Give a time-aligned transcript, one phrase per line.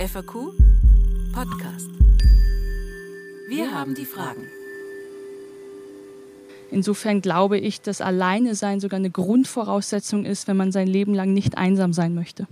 [0.00, 0.54] FAQ
[1.34, 1.90] Podcast.
[3.50, 4.48] Wir haben die Fragen.
[6.70, 11.34] Insofern glaube ich, dass Alleine sein sogar eine Grundvoraussetzung ist, wenn man sein Leben lang
[11.34, 12.46] nicht einsam sein möchte.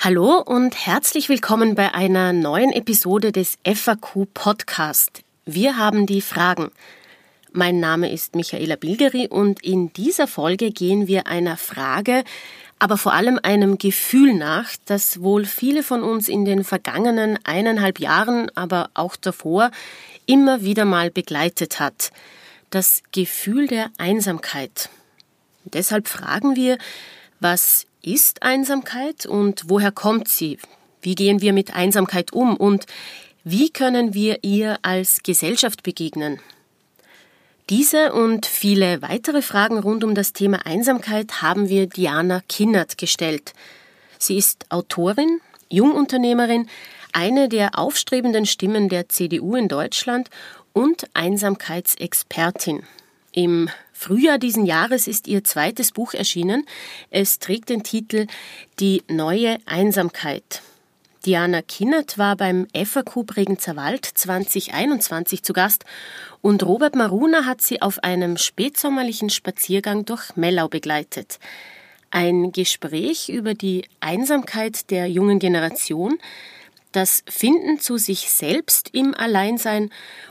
[0.00, 5.24] Hallo und herzlich willkommen bei einer neuen Episode des FAQ Podcast.
[5.44, 6.70] Wir haben die Fragen.
[7.52, 12.24] Mein Name ist Michaela Bilgeri und in dieser Folge gehen wir einer Frage,
[12.78, 17.98] aber vor allem einem Gefühl nach, das wohl viele von uns in den vergangenen eineinhalb
[17.98, 19.70] Jahren, aber auch davor
[20.26, 22.10] immer wieder mal begleitet hat.
[22.70, 24.90] Das Gefühl der Einsamkeit.
[25.64, 26.78] Deshalb fragen wir,
[27.40, 30.58] was ist Einsamkeit und woher kommt sie?
[31.00, 32.86] Wie gehen wir mit Einsamkeit um und
[33.44, 36.40] wie können wir ihr als Gesellschaft begegnen?
[37.70, 43.52] Diese und viele weitere Fragen rund um das Thema Einsamkeit haben wir Diana Kinnert gestellt.
[44.18, 46.66] Sie ist Autorin, Jungunternehmerin,
[47.12, 50.30] eine der aufstrebenden Stimmen der CDU in Deutschland
[50.72, 52.84] und Einsamkeitsexpertin.
[53.32, 56.64] Im Frühjahr diesen Jahres ist ihr zweites Buch erschienen.
[57.10, 58.28] Es trägt den Titel
[58.80, 60.62] Die neue Einsamkeit.
[61.26, 65.84] Diana Kinnert war beim FAQ Bregenzer Wald 2021 zu Gast
[66.42, 71.40] und Robert Maruna hat sie auf einem spätsommerlichen Spaziergang durch Mellau begleitet.
[72.10, 76.18] Ein Gespräch über die Einsamkeit der jungen Generation,
[76.92, 79.90] das Finden zu sich selbst im Alleinsein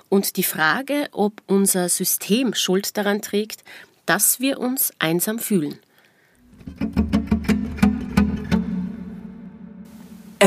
[0.09, 3.63] und die Frage, ob unser System Schuld daran trägt,
[4.05, 5.79] dass wir uns einsam fühlen.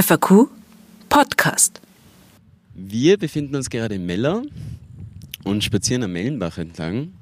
[0.01, 0.49] FAQ
[1.11, 1.79] Podcast.
[2.73, 4.45] Wir befinden uns gerade in Mellau
[5.45, 7.13] und spazieren am Mellenbach entlang.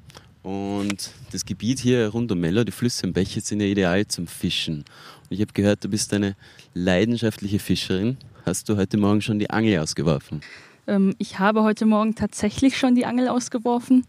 [0.43, 4.27] Und das Gebiet hier rund um Mellau, die Flüsse und Bäche sind ja ideal zum
[4.27, 4.85] Fischen.
[5.23, 6.37] Und ich habe gehört, du bist eine
[6.73, 8.15] leidenschaftliche Fischerin.
[8.45, 10.39] Hast du heute Morgen schon die Angel ausgeworfen?
[10.87, 14.05] Ähm, ich habe heute Morgen tatsächlich schon die Angel ausgeworfen.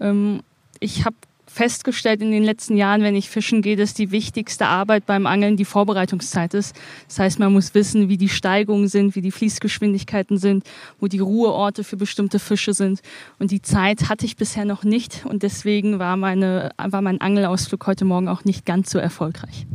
[0.00, 0.40] Ähm,
[0.80, 1.16] ich habe
[1.48, 5.56] festgestellt in den letzten Jahren, wenn ich fischen gehe, dass die wichtigste Arbeit beim Angeln
[5.56, 6.76] die Vorbereitungszeit ist.
[7.08, 10.64] Das heißt, man muss wissen, wie die Steigungen sind, wie die Fließgeschwindigkeiten sind,
[11.00, 13.00] wo die Ruheorte für bestimmte Fische sind.
[13.38, 17.86] Und die Zeit hatte ich bisher noch nicht und deswegen war, meine, war mein Angelausflug
[17.86, 19.66] heute Morgen auch nicht ganz so erfolgreich.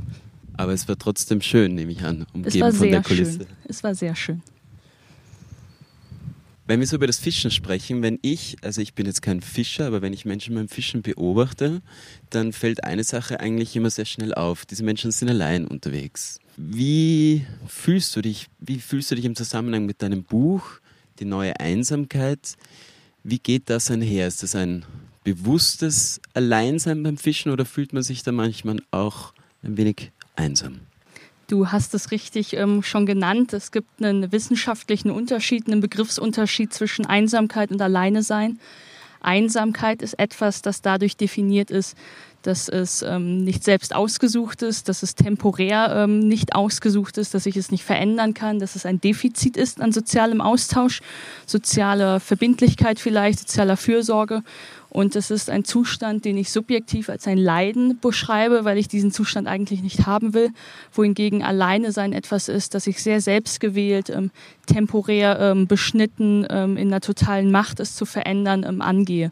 [0.56, 3.38] Aber es war trotzdem schön, nehme ich an, umgeben es war sehr von der Kulisse.
[3.40, 3.48] Schön.
[3.66, 4.42] Es war sehr schön.
[6.66, 9.86] Wenn wir so über das Fischen sprechen, wenn ich, also ich bin jetzt kein Fischer,
[9.86, 11.82] aber wenn ich Menschen beim Fischen beobachte,
[12.30, 14.66] dann fällt eine Sache eigentlich immer sehr schnell auf.
[14.66, 16.40] Diese Menschen sind allein unterwegs.
[16.56, 20.80] Wie fühlst du dich, wie fühlst du dich im Zusammenhang mit deinem Buch,
[21.20, 22.56] die neue Einsamkeit?
[23.24, 24.28] Wie geht das einher?
[24.28, 24.86] Ist das ein
[25.26, 30.80] bewusstes Alleinsein beim Fischen oder fühlt man sich da manchmal auch ein wenig einsam?
[31.54, 33.54] Du hast es richtig ähm, schon genannt.
[33.54, 38.58] Es gibt einen wissenschaftlichen Unterschied, einen Begriffsunterschied zwischen Einsamkeit und Alleine sein.
[39.22, 41.96] Einsamkeit ist etwas, das dadurch definiert ist,
[42.42, 47.46] dass es ähm, nicht selbst ausgesucht ist, dass es temporär ähm, nicht ausgesucht ist, dass
[47.46, 51.02] ich es nicht verändern kann, dass es ein Defizit ist an sozialem Austausch,
[51.46, 54.42] sozialer Verbindlichkeit vielleicht, sozialer Fürsorge.
[54.94, 59.12] Und es ist ein Zustand, den ich subjektiv als ein Leiden beschreibe, weil ich diesen
[59.12, 60.52] Zustand eigentlich nicht haben will.
[60.92, 64.30] Wohingegen alleine sein etwas ist, das ich sehr selbstgewählt, ähm,
[64.68, 69.32] temporär ähm, beschnitten, ähm, in einer totalen Macht es zu verändern, ähm, angehe.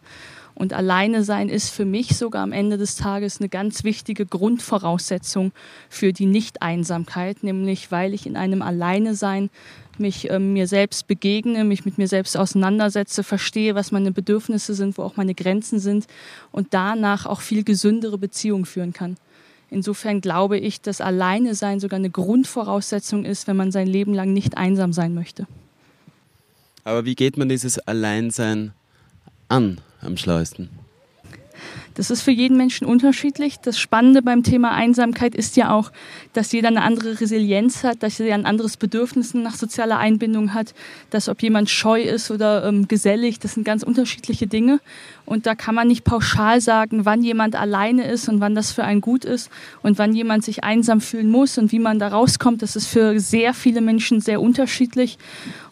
[0.55, 5.51] Und alleine sein ist für mich sogar am Ende des Tages eine ganz wichtige Grundvoraussetzung
[5.89, 9.51] für die Nicht-Einsamkeit, nämlich weil ich in einem Alleine sein
[9.99, 14.97] mich äh, mir selbst begegne, mich mit mir selbst auseinandersetze, verstehe, was meine Bedürfnisse sind,
[14.97, 16.07] wo auch meine Grenzen sind
[16.51, 19.17] und danach auch viel gesündere Beziehungen führen kann.
[19.69, 24.33] Insofern glaube ich, dass alleine sein sogar eine Grundvoraussetzung ist, wenn man sein Leben lang
[24.33, 25.47] nicht einsam sein möchte.
[26.83, 28.73] Aber wie geht man dieses Alleinsein
[29.47, 30.69] an am schlauesten?
[31.95, 33.57] Das ist für jeden Menschen unterschiedlich.
[33.59, 35.91] Das Spannende beim Thema Einsamkeit ist ja auch,
[36.33, 40.73] dass jeder eine andere Resilienz hat, dass jeder ein anderes Bedürfnis nach sozialer Einbindung hat,
[41.09, 44.79] dass ob jemand scheu ist oder ähm, gesellig, das sind ganz unterschiedliche Dinge.
[45.25, 48.83] Und da kann man nicht pauschal sagen, wann jemand alleine ist und wann das für
[48.83, 49.49] einen gut ist
[49.81, 52.61] und wann jemand sich einsam fühlen muss und wie man da rauskommt.
[52.61, 55.17] Das ist für sehr viele Menschen sehr unterschiedlich.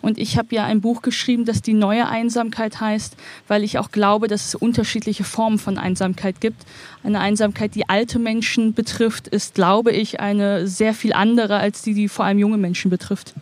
[0.02, 3.16] Und ich habe ja ein Buch geschrieben, das die neue Einsamkeit heißt,
[3.48, 6.66] weil ich auch glaube, dass es unterschiedliche Formen von Einsamkeit gibt.
[7.04, 11.94] Eine Einsamkeit, die alte Menschen betrifft, ist, glaube ich, eine sehr viel andere als die,
[11.94, 13.34] die vor allem junge Menschen betrifft.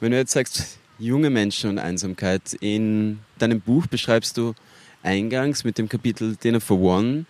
[0.00, 4.54] Wenn du jetzt sagst, junge Menschen und Einsamkeit, in deinem Buch beschreibst du
[5.02, 7.24] eingangs mit dem Kapitel Dinner for One,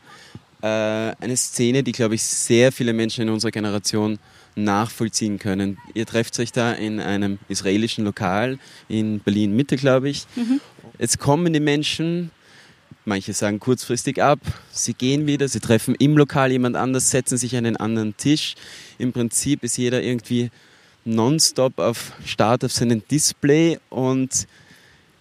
[0.62, 4.19] äh, eine Szene, die, glaube ich, sehr viele Menschen in unserer Generation
[4.54, 5.78] nachvollziehen können.
[5.94, 8.58] Ihr trefft euch da in einem israelischen Lokal
[8.88, 10.26] in Berlin Mitte, glaube ich.
[10.37, 10.60] Mhm.
[10.99, 12.31] Jetzt kommen die Menschen,
[13.04, 14.38] manche sagen kurzfristig ab,
[14.70, 18.54] sie gehen wieder, sie treffen im Lokal jemand anders, setzen sich an einen anderen Tisch.
[18.99, 20.50] Im Prinzip ist jeder irgendwie
[21.04, 24.46] nonstop auf Start auf seinem Display und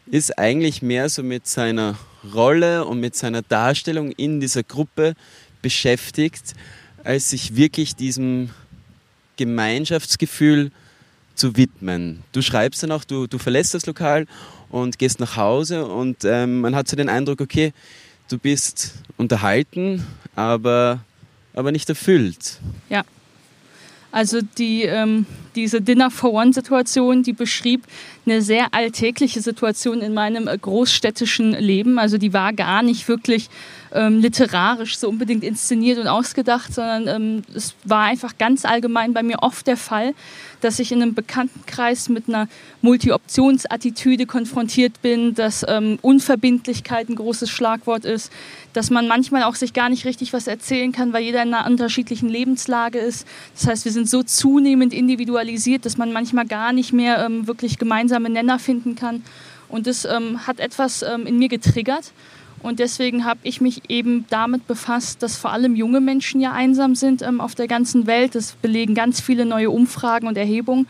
[0.07, 1.97] ist eigentlich mehr so mit seiner
[2.33, 5.15] Rolle und mit seiner Darstellung in dieser Gruppe
[5.61, 6.53] beschäftigt,
[7.03, 8.51] als sich wirklich diesem
[9.37, 10.71] Gemeinschaftsgefühl
[11.33, 12.23] zu widmen.
[12.31, 14.27] Du schreibst dann auch, du, du verlässt das Lokal
[14.71, 17.73] und gehst nach Hause und ähm, man hat so den Eindruck, okay,
[18.29, 21.03] du bist unterhalten, aber,
[21.53, 22.59] aber nicht erfüllt.
[22.89, 23.03] Ja.
[24.11, 25.25] Also die, ähm,
[25.55, 27.83] diese Dinner-for-One-Situation, die beschrieb
[28.25, 31.99] eine sehr alltägliche Situation in meinem äh, großstädtischen Leben.
[31.99, 33.49] Also die war gar nicht wirklich
[33.93, 39.23] ähm, literarisch so unbedingt inszeniert und ausgedacht, sondern ähm, es war einfach ganz allgemein bei
[39.23, 40.13] mir oft der Fall,
[40.61, 42.47] dass ich in einem Bekanntenkreis mit einer
[42.81, 48.31] Multi-Options-Attitüde konfrontiert bin, dass ähm, Unverbindlichkeit ein großes Schlagwort ist,
[48.73, 51.69] dass man manchmal auch sich gar nicht richtig was erzählen kann, weil jeder in einer
[51.69, 53.27] unterschiedlichen Lebenslage ist.
[53.55, 54.93] Das heißt, wir sind so zunehmend
[55.41, 59.23] individualisiert, dass man manchmal gar nicht mehr ähm, wirklich gemeinsame Nenner finden kann.
[59.67, 62.11] Und das ähm, hat etwas ähm, in mir getriggert.
[62.61, 66.93] Und deswegen habe ich mich eben damit befasst, dass vor allem junge Menschen ja einsam
[66.93, 68.35] sind ähm, auf der ganzen Welt.
[68.35, 70.87] Das belegen ganz viele neue Umfragen und Erhebungen.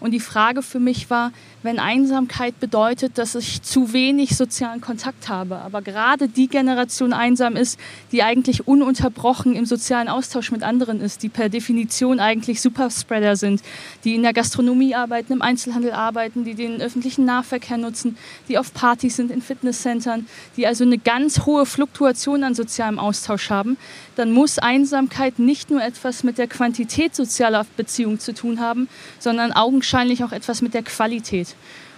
[0.00, 1.32] Und die Frage für mich war,
[1.64, 7.56] wenn Einsamkeit bedeutet, dass ich zu wenig sozialen Kontakt habe, aber gerade die Generation einsam
[7.56, 7.80] ist,
[8.12, 13.62] die eigentlich ununterbrochen im sozialen Austausch mit anderen ist, die per Definition eigentlich Superspreader sind,
[14.04, 18.74] die in der Gastronomie arbeiten, im Einzelhandel arbeiten, die den öffentlichen Nahverkehr nutzen, die auf
[18.74, 20.26] Partys sind, in Fitnesscentern,
[20.58, 23.78] die also eine ganz hohe Fluktuation an sozialem Austausch haben,
[24.16, 28.86] dann muss Einsamkeit nicht nur etwas mit der Quantität sozialer Beziehungen zu tun haben,
[29.18, 31.53] sondern augenscheinlich auch etwas mit der Qualität.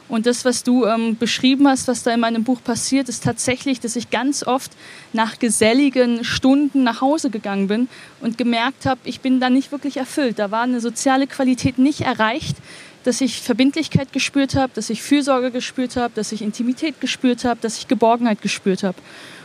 [0.08, 3.80] Und das, was du ähm, beschrieben hast, was da in meinem Buch passiert, ist tatsächlich,
[3.80, 4.70] dass ich ganz oft
[5.12, 7.88] nach geselligen Stunden nach Hause gegangen bin
[8.20, 10.38] und gemerkt habe, ich bin da nicht wirklich erfüllt.
[10.38, 12.56] Da war eine soziale Qualität nicht erreicht,
[13.02, 17.58] dass ich Verbindlichkeit gespürt habe, dass ich Fürsorge gespürt habe, dass ich Intimität gespürt habe,
[17.60, 18.98] dass ich Geborgenheit gespürt habe.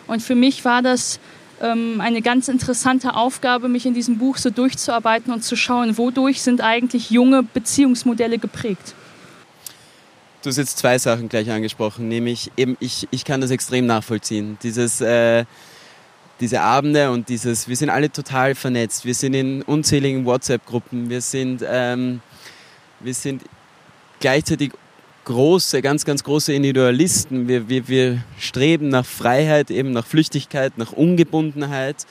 [0.05, 1.19] Und für mich war das
[1.59, 6.41] ähm, eine ganz interessante Aufgabe, mich in diesem Buch so durchzuarbeiten und zu schauen, wodurch
[6.41, 8.95] sind eigentlich junge Beziehungsmodelle geprägt.
[10.43, 14.57] Du hast jetzt zwei Sachen gleich angesprochen, nämlich eben ich, ich kann das extrem nachvollziehen.
[14.63, 15.45] Dieses, äh,
[16.39, 21.21] diese Abende und dieses, wir sind alle total vernetzt, wir sind in unzähligen WhatsApp-Gruppen, wir
[21.21, 22.21] sind, ähm,
[23.01, 23.43] wir sind
[24.19, 24.71] gleichzeitig
[25.25, 27.47] große, ganz, ganz große Individualisten.
[27.47, 32.07] Wir, wir, wir streben nach Freiheit, eben nach Flüchtigkeit, nach Ungebundenheit.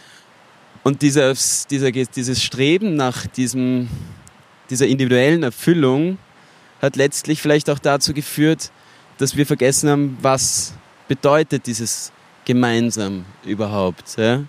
[0.84, 3.88] Und dieses, dieser, dieses Streben nach diesem,
[4.70, 6.18] dieser individuellen Erfüllung
[6.80, 8.70] hat letztlich vielleicht auch dazu geführt,
[9.18, 10.74] dass wir vergessen haben, was
[11.08, 12.12] bedeutet dieses
[12.44, 14.16] gemeinsam überhaupt.
[14.16, 14.44] Ja?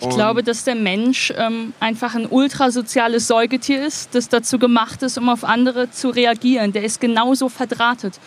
[0.00, 5.18] Ich glaube, dass der Mensch ähm, einfach ein ultrasoziales Säugetier ist, das dazu gemacht ist,
[5.18, 6.72] um auf andere zu reagieren.
[6.72, 8.20] Der ist genauso verdrahtet.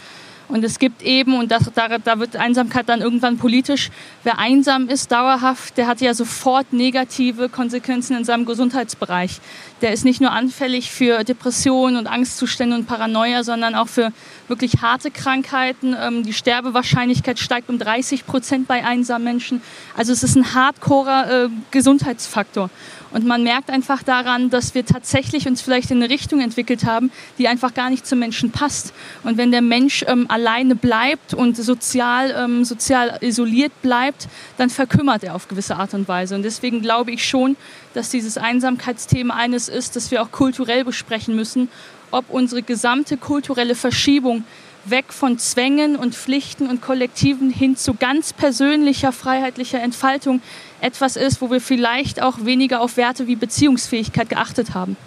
[0.52, 3.90] Und es gibt eben, und das, da, da wird Einsamkeit dann irgendwann politisch,
[4.24, 9.40] wer einsam ist dauerhaft, der hat ja sofort negative Konsequenzen in seinem Gesundheitsbereich.
[9.82, 14.12] Der ist nicht nur anfällig für Depressionen und Angstzustände und Paranoia, sondern auch für
[14.50, 15.96] wirklich harte Krankheiten.
[15.98, 19.62] Ähm, die Sterbewahrscheinlichkeit steigt um 30 Prozent bei einsamen Menschen.
[19.96, 22.70] Also es ist ein hardcorer äh, Gesundheitsfaktor.
[23.12, 27.12] Und man merkt einfach daran, dass wir tatsächlich uns vielleicht in eine Richtung entwickelt haben,
[27.38, 28.94] die einfach gar nicht zum Menschen passt.
[29.24, 34.28] Und wenn der Mensch ähm, alleine bleibt und sozial, ähm, sozial isoliert bleibt,
[34.58, 36.36] dann verkümmert er auf gewisse Art und Weise.
[36.36, 37.58] Und deswegen glaube ich schon,
[37.94, 41.70] dass dieses Einsamkeitsthema eines ist, das wir auch kulturell besprechen müssen,
[42.12, 44.44] ob unsere gesamte kulturelle Verschiebung
[44.86, 50.42] weg von Zwängen und Pflichten und Kollektiven hin zu ganz persönlicher, freiheitlicher Entfaltung
[50.82, 54.98] etwas ist, wo wir vielleicht auch weniger auf Werte wie Beziehungsfähigkeit geachtet haben.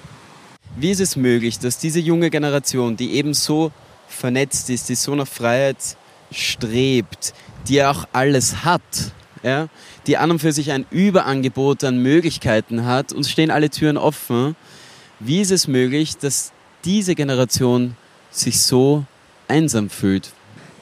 [0.76, 3.72] Wie ist es möglich, dass diese junge Generation, die eben so
[4.08, 5.76] vernetzt ist, die so nach Freiheit
[6.30, 7.32] strebt,
[7.68, 8.82] die auch alles hat,
[9.42, 9.68] ja,
[10.06, 14.56] die an und für sich ein Überangebot an Möglichkeiten hat, uns stehen alle Türen offen.
[15.20, 16.52] Wie ist es möglich, dass
[16.84, 17.96] diese Generation
[18.30, 19.04] sich so
[19.54, 20.30] einsam fühlt?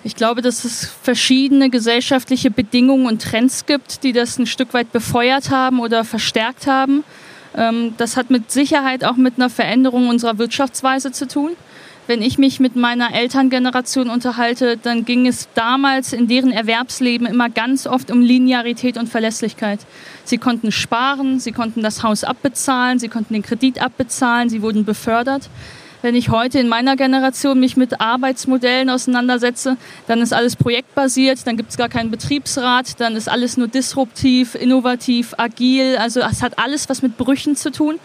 [0.05, 4.91] Ich glaube, dass es verschiedene gesellschaftliche Bedingungen und Trends gibt, die das ein Stück weit
[4.91, 7.05] befeuert haben oder verstärkt haben.
[7.57, 11.52] Ähm, das hat mit Sicherheit auch mit einer Veränderung unserer Wirtschaftsweise zu tun
[12.07, 17.49] wenn ich mich mit meiner Elterngeneration unterhalte, dann ging es damals in deren Erwerbsleben immer
[17.49, 19.81] ganz oft um Linearität und Verlässlichkeit.
[20.25, 24.85] Sie konnten sparen, sie konnten das Haus abbezahlen, sie konnten den Kredit abbezahlen, sie wurden
[24.85, 25.49] befördert.
[26.03, 29.77] Wenn ich heute in meiner Generation mich mit Arbeitsmodellen auseinandersetze,
[30.09, 34.57] dann ist alles projektbasiert, dann gibt es gar keinen Betriebsrat, dann ist alles nur disruptiv,
[34.57, 35.97] innovativ, agil.
[35.97, 38.01] Also es hat alles was mit Brüchen zu tun.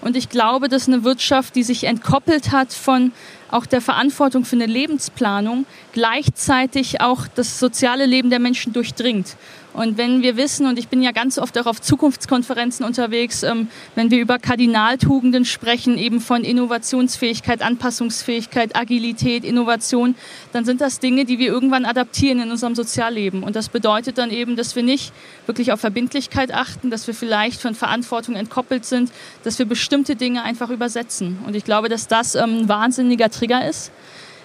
[0.00, 3.12] Und ich glaube, dass eine Wirtschaft, die sich entkoppelt hat von
[3.50, 9.36] auch der Verantwortung für eine Lebensplanung, gleichzeitig auch das soziale Leben der Menschen durchdringt.
[9.74, 13.68] Und wenn wir wissen, und ich bin ja ganz oft auch auf Zukunftskonferenzen unterwegs, ähm,
[13.94, 20.14] wenn wir über Kardinaltugenden sprechen, eben von Innovationsfähigkeit, Anpassungsfähigkeit, Agilität, Innovation,
[20.52, 23.42] dann sind das Dinge, die wir irgendwann adaptieren in unserem Sozialleben.
[23.42, 25.12] Und das bedeutet dann eben, dass wir nicht
[25.46, 29.10] wirklich auf Verbindlichkeit achten, dass wir vielleicht von Verantwortung entkoppelt sind,
[29.42, 31.38] dass wir bestimmte Dinge einfach übersetzen.
[31.46, 33.90] Und ich glaube, dass das ähm, ein wahnsinniger Trigger ist.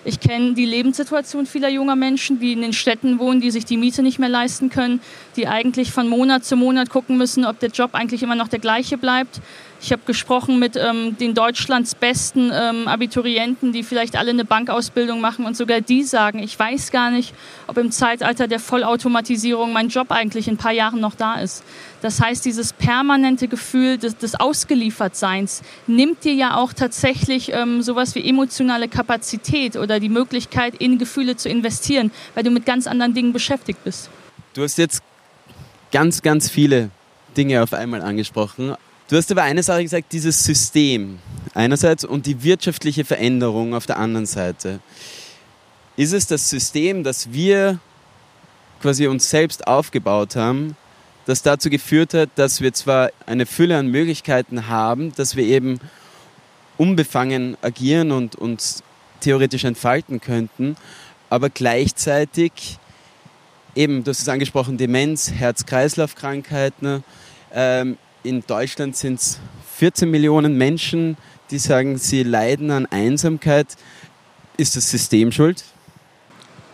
[0.08, 3.76] Ich kenne die Lebenssituation vieler junger Menschen, die in den Städten wohnen, die sich die
[3.76, 5.02] Miete nicht mehr leisten können,
[5.36, 8.60] die eigentlich von Monat zu Monat gucken müssen, ob der Job eigentlich immer noch der
[8.60, 9.42] gleiche bleibt.
[9.80, 15.22] Ich habe gesprochen mit ähm, den Deutschlands besten ähm, Abiturienten, die vielleicht alle eine Bankausbildung
[15.22, 17.34] machen und sogar die sagen, ich weiß gar nicht,
[17.68, 21.64] ob im Zeitalter der Vollautomatisierung mein Job eigentlich in ein paar Jahren noch da ist.
[22.02, 28.16] Das heißt, dieses permanente Gefühl des, des Ausgeliefertseins nimmt dir ja auch tatsächlich ähm, sowas
[28.16, 33.14] wie emotionale Kapazität oder die Möglichkeit, in Gefühle zu investieren, weil du mit ganz anderen
[33.14, 34.10] Dingen beschäftigt bist.
[34.54, 35.04] Du hast jetzt
[35.92, 36.90] ganz, ganz viele
[37.36, 38.76] Dinge auf einmal angesprochen.
[39.10, 41.20] Du hast aber eine Sache gesagt, dieses System
[41.54, 44.82] einerseits und die wirtschaftliche Veränderung auf der anderen Seite.
[45.96, 47.80] Ist es das System, das wir
[48.82, 50.76] quasi uns selbst aufgebaut haben,
[51.26, 55.80] das dazu geführt hat, dass wir zwar eine Fülle an Möglichkeiten haben, dass wir eben
[56.78, 58.84] unbefangen agieren und uns
[59.22, 60.76] theoretisch entfalten könnten,
[61.30, 62.78] aber gleichzeitig
[63.74, 67.06] eben, du hast es angesprochen, Demenz, Herz-Kreislauf-Krankheiten,
[67.54, 69.40] ähm, in Deutschland sind es
[69.78, 71.18] 14 Millionen Menschen,
[71.52, 73.68] die sagen, sie leiden an Einsamkeit.
[74.58, 75.64] Ist das System schuld?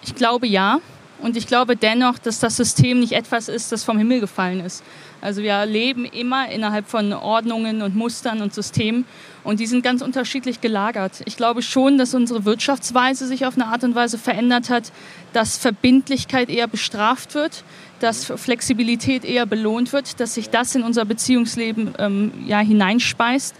[0.03, 0.79] Ich glaube ja.
[1.21, 4.83] Und ich glaube dennoch, dass das System nicht etwas ist, das vom Himmel gefallen ist.
[5.21, 9.05] Also wir leben immer innerhalb von Ordnungen und Mustern und Systemen
[9.45, 11.21] und die sind ganz unterschiedlich gelagert.
[11.23, 14.91] Ich glaube schon, dass unsere Wirtschaftsweise sich auf eine Art und Weise verändert hat,
[15.31, 17.63] dass Verbindlichkeit eher bestraft wird,
[18.03, 23.55] dass Flexibilität eher belohnt wird, dass sich das in unser Beziehungsleben ähm, ja, hineinspeist.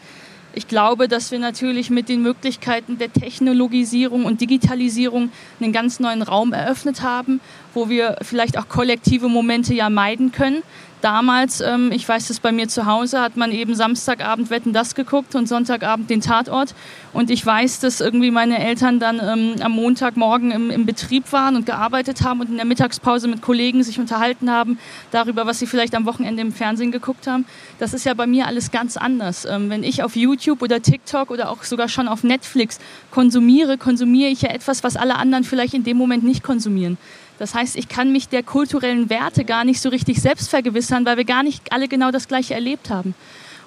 [0.56, 6.22] Ich glaube, dass wir natürlich mit den Möglichkeiten der Technologisierung und Digitalisierung einen ganz neuen
[6.22, 7.42] Raum eröffnet haben,
[7.74, 10.62] wo wir vielleicht auch kollektive Momente ja meiden können
[11.04, 14.96] damals, ähm, ich weiß es bei mir zu Hause, hat man eben Samstagabend Wetten das
[14.96, 16.74] geguckt und Sonntagabend den Tatort.
[17.12, 21.56] Und ich weiß, dass irgendwie meine Eltern dann ähm, am Montagmorgen im, im Betrieb waren
[21.56, 24.80] und gearbeitet haben und in der Mittagspause mit Kollegen sich unterhalten haben
[25.12, 27.46] darüber, was sie vielleicht am Wochenende im Fernsehen geguckt haben.
[27.80, 29.46] Das ist ja bei mir alles ganz anders.
[29.46, 32.80] Ähm, wenn ich auf YouTube oder TikTok oder auch sogar schon auf Netflix
[33.12, 36.98] konsumiere, konsumiere ich ja etwas, was alle anderen vielleicht in dem Moment nicht konsumieren.
[37.44, 41.18] Das heißt, ich kann mich der kulturellen Werte gar nicht so richtig selbst vergewissern, weil
[41.18, 43.16] wir gar nicht alle genau das Gleiche erlebt haben.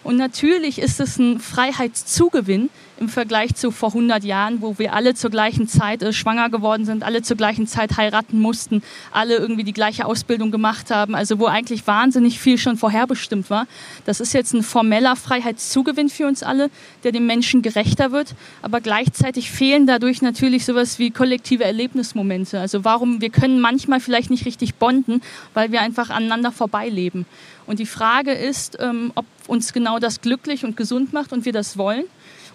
[0.06, 2.70] Und natürlich ist es ein Freiheitszugewinn
[3.00, 6.84] im Vergleich zu vor 100 Jahren, wo wir alle zur gleichen Zeit äh, schwanger geworden
[6.84, 11.40] sind, alle zur gleichen Zeit heiraten mussten, alle irgendwie die gleiche Ausbildung gemacht haben, also
[11.40, 13.66] wo eigentlich wahnsinnig viel schon vorherbestimmt war.
[14.04, 16.70] Das ist jetzt ein formeller Freiheitszugewinn für uns alle,
[17.02, 22.60] der dem Menschen gerechter wird, aber gleichzeitig fehlen dadurch natürlich sowas wie kollektive Erlebnismomente.
[22.60, 25.20] Also warum, wir können manchmal vielleicht nicht richtig bonden,
[25.52, 27.26] weil wir einfach aneinander vorbeileben.
[27.66, 31.52] Und die Frage ist, ähm, ob uns genau das glücklich und gesund macht und wir
[31.52, 32.04] das wollen.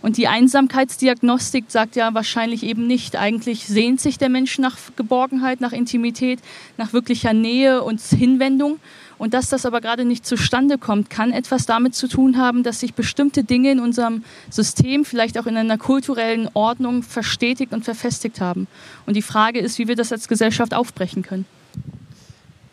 [0.01, 3.15] Und die Einsamkeitsdiagnostik sagt ja wahrscheinlich eben nicht.
[3.15, 6.39] Eigentlich sehnt sich der Mensch nach Geborgenheit, nach Intimität,
[6.77, 8.79] nach wirklicher Nähe und Hinwendung.
[9.19, 12.79] Und dass das aber gerade nicht zustande kommt, kann etwas damit zu tun haben, dass
[12.79, 18.41] sich bestimmte Dinge in unserem System, vielleicht auch in einer kulturellen Ordnung, verstetigt und verfestigt
[18.41, 18.65] haben.
[19.05, 21.45] Und die Frage ist, wie wir das als Gesellschaft aufbrechen können.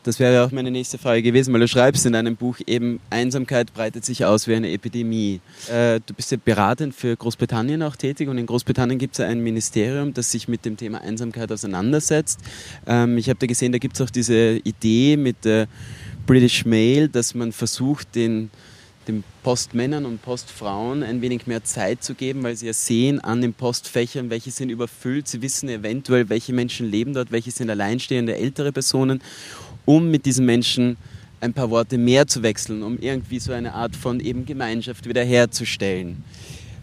[0.09, 3.75] Das wäre auch meine nächste Frage gewesen, weil du schreibst in deinem Buch eben, Einsamkeit
[3.75, 5.43] breitet sich aus wie eine Epidemie.
[5.71, 9.27] Äh, du bist ja beratend für Großbritannien auch tätig und in Großbritannien gibt es ja
[9.27, 12.41] ein Ministerium, das sich mit dem Thema Einsamkeit auseinandersetzt.
[12.87, 15.69] Ähm, ich habe da gesehen, da gibt es auch diese Idee mit der
[16.27, 18.49] British Mail, dass man versucht, den
[19.09, 23.41] den Postmännern und Postfrauen ein wenig mehr Zeit zu geben, weil sie ja sehen an
[23.41, 25.27] den Postfächern, welche sind überfüllt.
[25.27, 29.23] Sie wissen eventuell, welche Menschen leben dort, welche sind alleinstehende ältere Personen
[29.89, 30.99] um mit diesen Menschen
[31.41, 36.23] ein paar Worte mehr zu wechseln, um irgendwie so eine Art von eben Gemeinschaft wiederherzustellen.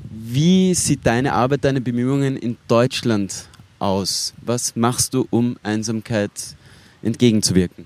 [0.09, 3.47] Wie sieht deine Arbeit, deine Bemühungen in Deutschland
[3.77, 4.33] aus?
[4.41, 6.31] Was machst du, um Einsamkeit
[7.03, 7.85] entgegenzuwirken?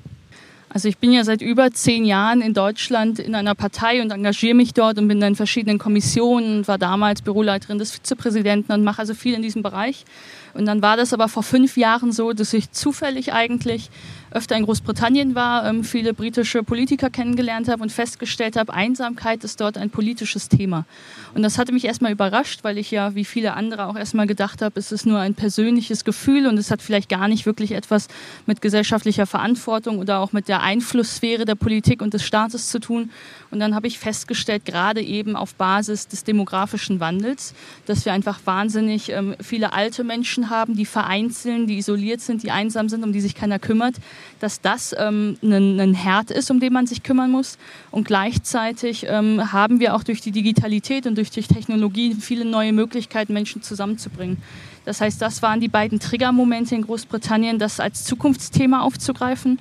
[0.69, 4.53] Also ich bin ja seit über zehn Jahren in Deutschland in einer Partei und engagiere
[4.53, 9.15] mich dort und bin in verschiedenen Kommissionen, war damals Büroleiterin des Vizepräsidenten und mache also
[9.15, 10.05] viel in diesem Bereich.
[10.53, 13.89] Und dann war das aber vor fünf Jahren so, dass ich zufällig eigentlich
[14.31, 19.61] öfter in Großbritannien war, ähm, viele britische Politiker kennengelernt habe und festgestellt habe, Einsamkeit ist
[19.61, 20.85] dort ein politisches Thema.
[21.33, 24.61] Und das hatte mich erstmal überrascht, weil ich ja wie viele andere auch erstmal gedacht
[24.61, 28.07] habe, es ist nur ein persönliches Gefühl und es hat vielleicht gar nicht wirklich etwas
[28.45, 33.09] mit gesellschaftlicher Verantwortung oder auch mit der Einflusssphäre der Politik und des Staates zu tun.
[33.51, 37.53] Und dann habe ich festgestellt, gerade eben auf Basis des demografischen Wandels,
[37.85, 42.51] dass wir einfach wahnsinnig ähm, viele alte Menschen haben, die vereinzeln, die isoliert sind, die
[42.51, 43.95] einsam sind, um die sich keiner kümmert,
[44.39, 47.57] dass das ähm, ein, ein Herd ist, um den man sich kümmern muss.
[47.89, 52.71] Und gleichzeitig ähm, haben wir auch durch die Digitalität und durch die Technologie viele neue
[52.71, 54.37] Möglichkeiten, Menschen zusammenzubringen.
[54.85, 59.59] Das heißt, das waren die beiden Triggermomente in Großbritannien, das als Zukunftsthema aufzugreifen.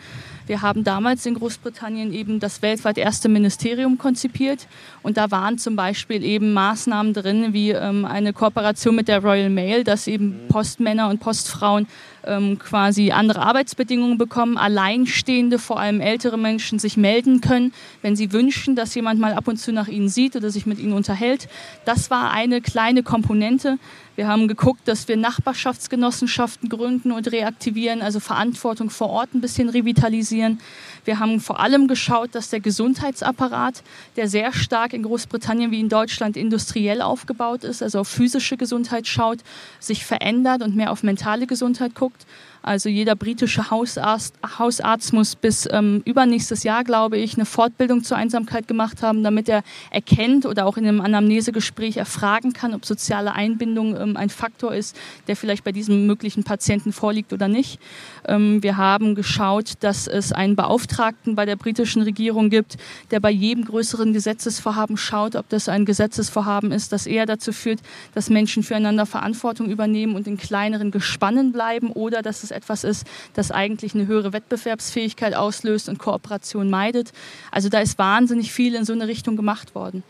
[0.48, 4.66] Wir haben damals in Großbritannien eben das weltweit erste Ministerium konzipiert
[5.02, 9.50] und da waren zum Beispiel eben Maßnahmen drin wie ähm, eine Kooperation mit der Royal
[9.50, 11.86] Mail, dass eben Postmänner und Postfrauen
[12.28, 18.32] ähm, quasi andere Arbeitsbedingungen bekommen, alleinstehende, vor allem ältere Menschen sich melden können, wenn sie
[18.32, 21.48] wünschen, dass jemand mal ab und zu nach ihnen sieht oder sich mit ihnen unterhält.
[21.84, 23.78] Das war eine kleine Komponente.
[24.18, 29.68] Wir haben geguckt, dass wir Nachbarschaftsgenossenschaften gründen und reaktivieren, also Verantwortung vor Ort ein bisschen
[29.68, 30.60] revitalisieren.
[31.04, 33.82] Wir haben vor allem geschaut, dass der Gesundheitsapparat,
[34.16, 39.06] der sehr stark in Großbritannien wie in Deutschland industriell aufgebaut ist, also auf physische Gesundheit
[39.06, 39.38] schaut,
[39.80, 42.26] sich verändert und mehr auf mentale Gesundheit guckt.
[42.62, 48.16] Also jeder britische Hausarzt, Hausarzt muss bis ähm, übernächstes Jahr, glaube ich, eine Fortbildung zur
[48.16, 53.32] Einsamkeit gemacht haben, damit er erkennt oder auch in einem Anamnesegespräch erfragen kann, ob soziale
[53.32, 54.96] Einbindung ähm, ein Faktor ist,
[55.28, 57.80] der vielleicht bei diesem möglichen Patienten vorliegt oder nicht.
[58.26, 62.76] Ähm, wir haben geschaut, dass es einen Beauftragten bei der britischen Regierung gibt,
[63.10, 67.80] der bei jedem größeren Gesetzesvorhaben schaut, ob das ein Gesetzesvorhaben ist, das eher dazu führt,
[68.14, 72.84] dass Menschen füreinander Verantwortung übernehmen und in kleineren Gespannen bleiben oder dass es es etwas
[72.84, 77.12] ist, das eigentlich eine höhere Wettbewerbsfähigkeit auslöst und Kooperation meidet.
[77.50, 80.02] Also da ist wahnsinnig viel in so eine Richtung gemacht worden.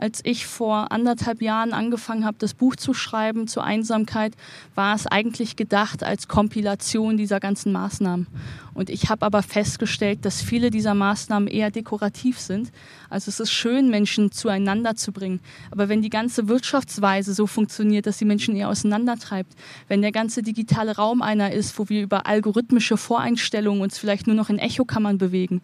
[0.00, 4.32] Als ich vor anderthalb Jahren angefangen habe, das Buch zu schreiben zur Einsamkeit,
[4.76, 8.28] war es eigentlich gedacht als Kompilation dieser ganzen Maßnahmen.
[8.74, 12.70] Und ich habe aber festgestellt, dass viele dieser Maßnahmen eher dekorativ sind.
[13.10, 15.40] Also es ist schön, Menschen zueinander zu bringen.
[15.72, 19.52] Aber wenn die ganze Wirtschaftsweise so funktioniert, dass die Menschen eher auseinandertreibt,
[19.88, 24.36] wenn der ganze digitale Raum einer ist, wo wir über algorithmische Voreinstellungen uns vielleicht nur
[24.36, 25.60] noch in Echokammern bewegen,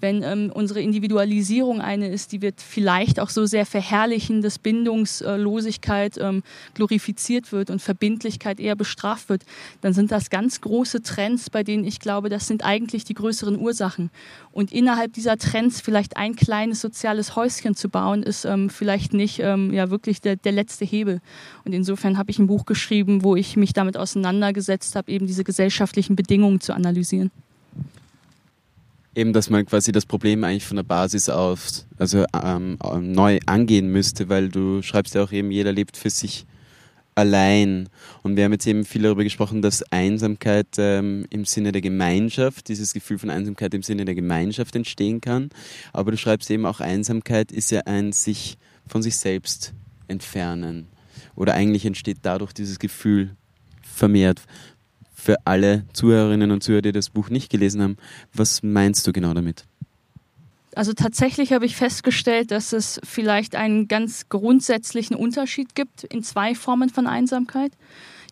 [0.00, 6.18] wenn ähm, unsere Individualisierung eine ist, die wird vielleicht auch so sehr verherrlichen, dass Bindungslosigkeit
[6.18, 6.42] ähm,
[6.74, 9.44] glorifiziert wird und Verbindlichkeit eher bestraft wird,
[9.82, 13.56] dann sind das ganz große Trends, bei denen ich glaube, das sind eigentlich die größeren
[13.56, 14.10] Ursachen.
[14.50, 19.38] Und innerhalb dieser Trends vielleicht ein kleines soziales Häuschen zu bauen, ist ähm, vielleicht nicht
[19.38, 21.20] ähm, ja wirklich der, der letzte Hebel.
[21.64, 25.44] Und insofern habe ich ein Buch geschrieben, wo ich mich damit auseinandergesetzt habe, eben diese
[25.44, 27.30] gesellschaftlichen Bedingungen zu analysieren
[29.14, 33.90] eben, dass man quasi das Problem eigentlich von der Basis aus also ähm, neu angehen
[33.90, 36.46] müsste, weil du schreibst ja auch eben, jeder lebt für sich
[37.18, 37.88] allein.
[38.22, 42.68] Und wir haben jetzt eben viel darüber gesprochen, dass Einsamkeit ähm, im Sinne der Gemeinschaft,
[42.68, 45.50] dieses Gefühl von Einsamkeit im Sinne der Gemeinschaft entstehen kann.
[45.92, 49.74] Aber du schreibst eben auch, Einsamkeit ist ja ein sich von sich selbst
[50.06, 50.86] entfernen.
[51.34, 53.36] Oder eigentlich entsteht dadurch dieses Gefühl
[53.82, 54.42] vermehrt
[55.28, 57.98] für alle Zuhörerinnen und Zuhörer, die das Buch nicht gelesen haben,
[58.32, 59.66] was meinst du genau damit?
[60.74, 66.54] Also tatsächlich habe ich festgestellt, dass es vielleicht einen ganz grundsätzlichen Unterschied gibt in zwei
[66.54, 67.72] Formen von Einsamkeit.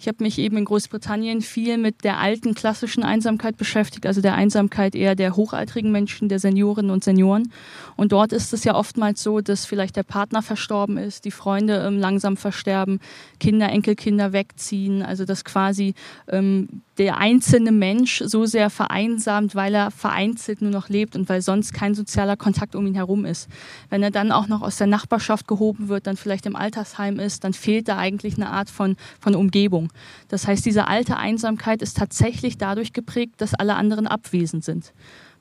[0.00, 4.34] Ich habe mich eben in Großbritannien viel mit der alten klassischen Einsamkeit beschäftigt, also der
[4.34, 7.52] Einsamkeit eher der hochaltrigen Menschen, der Seniorinnen und Senioren.
[7.96, 11.84] Und dort ist es ja oftmals so, dass vielleicht der Partner verstorben ist, die Freunde
[11.86, 13.00] ähm, langsam versterben,
[13.40, 15.94] Kinder, Enkelkinder wegziehen, also dass quasi
[16.28, 21.42] ähm, der einzelne Mensch so sehr vereinsamt, weil er vereinzelt nur noch lebt und weil
[21.42, 23.48] sonst kein sozialer Kontakt um ihn herum ist.
[23.90, 27.44] Wenn er dann auch noch aus der Nachbarschaft gehoben wird, dann vielleicht im Altersheim ist,
[27.44, 29.92] dann fehlt da eigentlich eine Art von, von Umgebung.
[30.28, 34.92] Das heißt, diese alte Einsamkeit ist tatsächlich dadurch geprägt, dass alle anderen abwesend sind.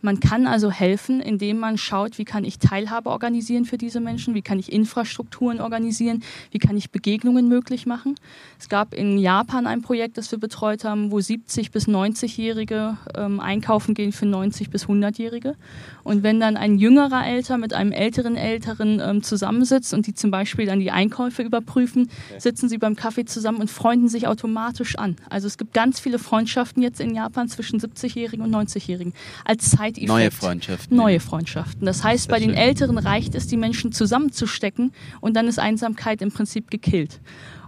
[0.05, 4.35] Man kann also helfen, indem man schaut, wie kann ich Teilhabe organisieren für diese Menschen,
[4.35, 8.13] wie kann ich Infrastrukturen organisieren, wie kann ich Begegnungen möglich machen.
[8.59, 13.39] Es gab in Japan ein Projekt, das wir betreut haben, wo 70 bis 90-Jährige ähm,
[13.39, 15.55] einkaufen gehen für 90 bis 100-Jährige.
[16.03, 20.29] Und wenn dann ein jüngerer Älter mit einem älteren Älteren ähm, zusammensitzt und die zum
[20.29, 25.15] Beispiel dann die Einkäufe überprüfen, sitzen sie beim Kaffee zusammen und freunden sich automatisch an.
[25.31, 29.13] Also es gibt ganz viele Freundschaften jetzt in Japan zwischen 70-Jährigen und 90-Jährigen
[29.45, 30.07] als Zeiteffekt.
[30.07, 30.97] Neue Freundschaften.
[30.97, 31.85] Neue Freundschaften.
[31.85, 36.31] Das heißt, bei den Älteren reicht es, die Menschen zusammenzustecken und dann ist Einsamkeit im
[36.31, 37.19] Prinzip gekillt.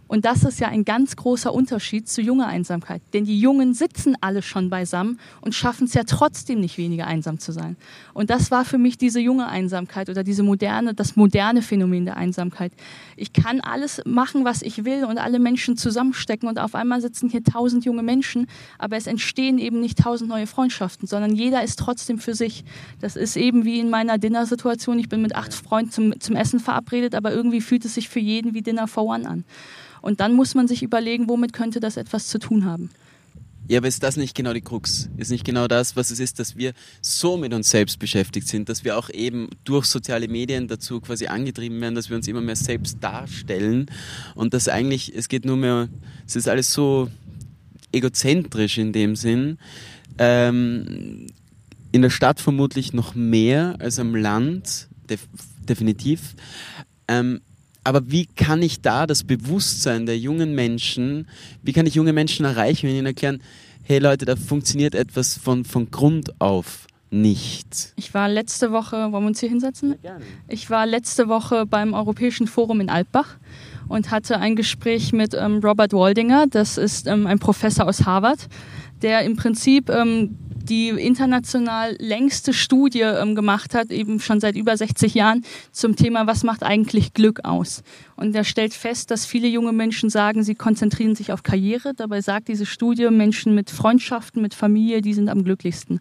[0.08, 3.02] Und das ist ja ein ganz großer Unterschied zu junger Einsamkeit.
[3.14, 7.40] Denn die Jungen sitzen alle schon beisammen und schaffen es ja trotzdem nicht weniger einsam
[7.40, 7.76] zu sein.
[8.14, 12.18] Und das war für mich diese junge Einsamkeit oder diese moderne, das moderne Phänomen der
[12.18, 12.72] Einsamkeit.
[13.16, 17.30] Ich kann alles machen, was ich will und alle Menschen zusammenstecken und auf einmal sitzen
[17.30, 21.80] hier tausend junge Menschen, aber es entstehen eben nicht tausend neue Freundschaften, sondern jeder ist
[21.80, 22.64] trotzdem für sich.
[23.02, 25.00] Das ist eben wie in meiner Dinnersituation.
[25.00, 28.20] Ich bin mit acht Freunden zum, zum Essen verabredet, aber irgendwie fühlt es sich für
[28.20, 29.44] jeden wie Dinner for One an.
[30.02, 32.90] Und dann muss man sich überlegen, womit könnte das etwas zu tun haben.
[33.70, 35.10] Ja, aber ist das nicht genau die Krux?
[35.18, 38.70] Ist nicht genau das, was es ist, dass wir so mit uns selbst beschäftigt sind,
[38.70, 42.40] dass wir auch eben durch soziale Medien dazu quasi angetrieben werden, dass wir uns immer
[42.40, 43.88] mehr selbst darstellen
[44.36, 45.90] und dass eigentlich, es geht nur mehr,
[46.26, 47.10] es ist alles so
[47.92, 49.58] egozentrisch in dem Sinn.
[50.18, 51.28] Ähm,
[51.92, 55.28] in der Stadt vermutlich noch mehr als am Land, def
[55.68, 56.36] definitiv.
[57.10, 57.42] Ähm,
[57.88, 61.26] aber wie kann ich da das Bewusstsein der jungen Menschen,
[61.64, 63.42] wie kann ich junge Menschen erreichen, wenn ich ihnen erklären,
[63.82, 67.94] hey Leute, da funktioniert etwas von, von Grund auf nicht.
[67.96, 69.92] Ich war letzte Woche, wollen wir uns hier hinsetzen?
[70.04, 70.26] Ja, gerne.
[70.50, 73.38] Ich war letzte Woche beim Europäischen Forum in Altbach
[73.88, 78.50] und hatte ein Gespräch mit ähm, Robert Waldinger, das ist ähm, ein Professor aus Harvard,
[79.02, 80.36] der im Prinzip ähm,
[80.70, 86.28] die international längste Studie ähm, gemacht hat, eben schon seit über 60 Jahren, zum Thema,
[86.28, 87.84] was macht eigentlich Glück aus.
[88.16, 91.94] Und er stellt fest, dass viele junge Menschen sagen, sie konzentrieren sich auf Karriere.
[91.96, 96.00] Dabei sagt diese Studie, Menschen mit Freundschaften, mit Familie, die sind am glücklichsten.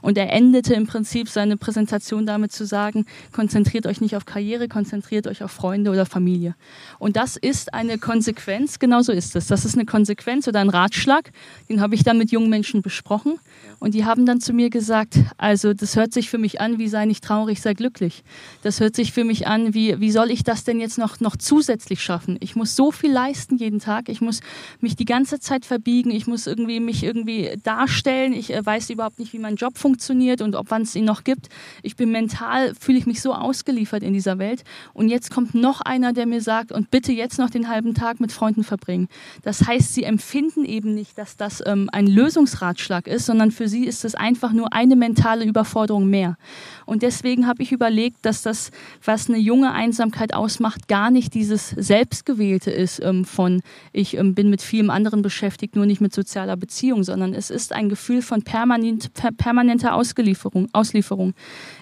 [0.00, 4.68] Und er endete im Prinzip seine Präsentation damit zu sagen, konzentriert euch nicht auf Karriere,
[4.68, 6.54] konzentriert euch auf Freunde oder Familie.
[6.98, 9.48] Und das ist eine Konsequenz, genau so ist es.
[9.48, 11.32] Das ist eine Konsequenz oder ein Ratschlag,
[11.68, 13.40] den habe ich dann mit jungen Menschen besprochen.
[13.80, 16.88] Und die haben dann zu mir gesagt, also das hört sich für mich an, wie
[16.88, 18.22] sei nicht traurig, sei glücklich.
[18.62, 21.36] Das hört sich für mich an, wie, wie soll ich das denn jetzt noch, noch
[21.36, 22.38] zusätzlich schaffen?
[22.40, 24.40] Ich muss so viel leisten jeden Tag, ich muss
[24.80, 29.18] mich die ganze Zeit verbiegen, ich muss irgendwie mich irgendwie darstellen, ich äh, weiß überhaupt
[29.18, 31.48] nicht, wie mein Job funktioniert und ob wann es ihn noch gibt.
[31.82, 34.62] Ich bin mental, fühle ich mich so ausgeliefert in dieser Welt.
[34.94, 38.20] Und jetzt kommt noch einer, der mir sagt, und bitte jetzt noch den halben Tag
[38.20, 39.08] mit Freunden verbringen.
[39.42, 43.84] Das heißt, sie empfinden eben nicht, dass das ähm, ein Lösungsratschlag ist, sondern für sie
[43.84, 46.36] ist es einfach nur eine mentale Überforderung mehr.
[46.84, 48.70] Und deswegen habe ich überlegt, dass das,
[49.04, 54.50] was eine junge Einsamkeit ausmacht, gar nicht dieses Selbstgewählte ist ähm, von ich ähm, bin
[54.50, 58.42] mit vielem anderen beschäftigt, nur nicht mit sozialer Beziehung, sondern es ist ein Gefühl von
[58.42, 60.68] permanent, per, permanenter Auslieferung.
[60.72, 61.34] Auslieferung.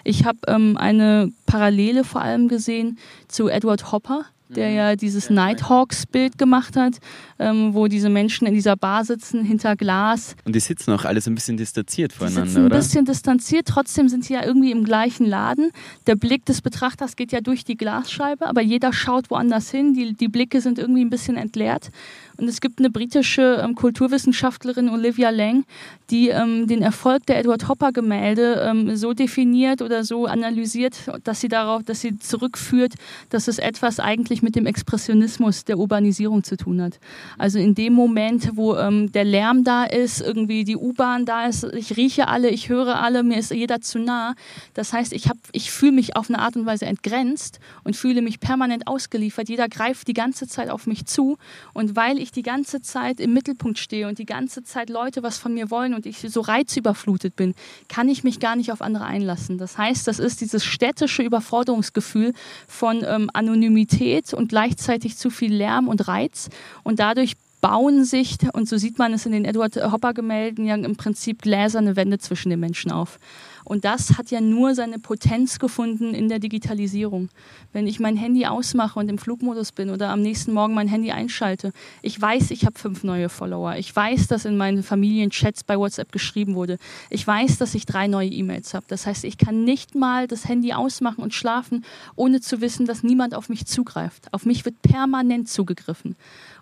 [0.03, 2.97] Ich habe ähm, eine Parallele vor allem gesehen
[3.27, 4.25] zu Edward Hopper,
[4.55, 4.75] der mhm.
[4.75, 6.97] ja dieses Nighthawks-Bild gemacht hat,
[7.39, 10.35] ähm, wo diese Menschen in dieser Bar sitzen, hinter Glas.
[10.45, 13.67] Und die sitzen auch alle so ein bisschen distanziert voneinander, die sitzen ein bisschen distanziert,
[13.67, 15.71] trotzdem sind sie ja irgendwie im gleichen Laden.
[16.07, 19.93] Der Blick des Betrachters geht ja durch die Glasscheibe, aber jeder schaut woanders hin.
[19.93, 21.89] Die, die Blicke sind irgendwie ein bisschen entleert.
[22.37, 25.65] Und es gibt eine britische ähm, Kulturwissenschaftlerin, Olivia Lang,
[26.09, 31.41] die ähm, den Erfolg der Edward Hopper Gemälde ähm, so definiert oder so analysiert, dass
[31.41, 32.93] sie darauf, dass sie zurückführt,
[33.29, 36.99] dass es etwas eigentlich mit dem Expressionismus der Urbanisierung zu tun hat.
[37.37, 41.63] Also in dem Moment, wo ähm, der Lärm da ist, irgendwie die U-Bahn da ist,
[41.73, 44.35] ich rieche alle, ich höre alle, mir ist jeder zu nah.
[44.73, 48.39] Das heißt, ich ich fühle mich auf eine Art und Weise entgrenzt und fühle mich
[48.39, 49.49] permanent ausgeliefert.
[49.49, 51.37] Jeder greift die ganze Zeit auf mich zu
[51.73, 55.37] und weil ich die ganze Zeit im Mittelpunkt stehe und die ganze Zeit Leute was
[55.37, 57.55] von mir wollen und ich so reizüberflutet bin,
[57.87, 59.57] kann ich mich gar nicht auf andere einlassen.
[59.57, 62.33] Das heißt, das ist dieses städtische Überforderungsgefühl
[62.67, 66.49] von ähm, Anonymität und gleichzeitig zu viel Lärm und Reiz
[66.83, 70.75] und dadurch bauen sich, und so sieht man es in den Edward Hopper Gemälden, ja
[70.75, 73.17] im Prinzip gläserne Wände zwischen den Menschen auf.
[73.65, 77.29] Und das hat ja nur seine Potenz gefunden in der Digitalisierung.
[77.73, 81.11] Wenn ich mein Handy ausmache und im Flugmodus bin oder am nächsten Morgen mein Handy
[81.11, 83.75] einschalte, ich weiß, ich habe fünf neue Follower.
[83.75, 86.77] Ich weiß, dass in meinen Familienchats bei WhatsApp geschrieben wurde.
[87.09, 88.85] Ich weiß, dass ich drei neue E-Mails habe.
[88.87, 91.83] Das heißt, ich kann nicht mal das Handy ausmachen und schlafen,
[92.15, 94.31] ohne zu wissen, dass niemand auf mich zugreift.
[94.31, 96.15] Auf mich wird permanent zugegriffen.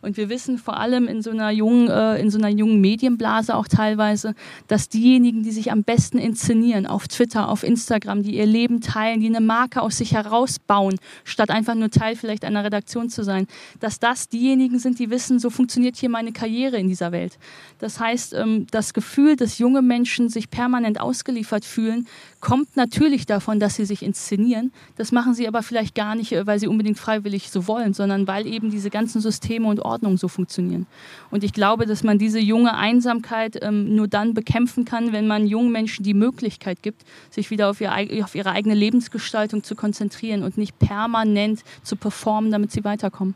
[0.03, 3.55] Und wir wissen vor allem in so einer jungen, äh, in so einer jungen Medienblase
[3.55, 4.35] auch teilweise,
[4.67, 9.21] dass diejenigen, die sich am besten inszenieren, auf Twitter, auf Instagram, die ihr Leben teilen,
[9.21, 13.47] die eine Marke aus sich herausbauen, statt einfach nur Teil vielleicht einer Redaktion zu sein,
[13.79, 17.37] dass das diejenigen sind, die wissen, so funktioniert hier meine Karriere in dieser Welt.
[17.79, 22.07] Das heißt, ähm, das Gefühl, dass junge Menschen sich permanent ausgeliefert fühlen,
[22.43, 24.73] kommt natürlich davon, dass sie sich inszenieren.
[24.97, 28.27] Das machen sie aber vielleicht gar nicht, äh, weil sie unbedingt freiwillig so wollen, sondern
[28.27, 30.85] weil eben diese ganzen Systeme und Ordnungen so funktionieren.
[31.31, 35.47] Und ich glaube, dass man diese junge Einsamkeit ähm, nur dann bekämpfen kann, wenn man
[35.47, 37.93] jungen Menschen die Möglichkeit gibt, sich wieder auf, ihr,
[38.25, 43.35] auf ihre eigene Lebensgestaltung zu konzentrieren und nicht permanent zu performen, damit sie weiterkommen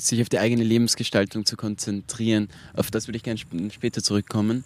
[0.00, 2.48] sich auf die eigene Lebensgestaltung zu konzentrieren.
[2.74, 3.40] Auf das würde ich gerne
[3.70, 4.64] später zurückkommen.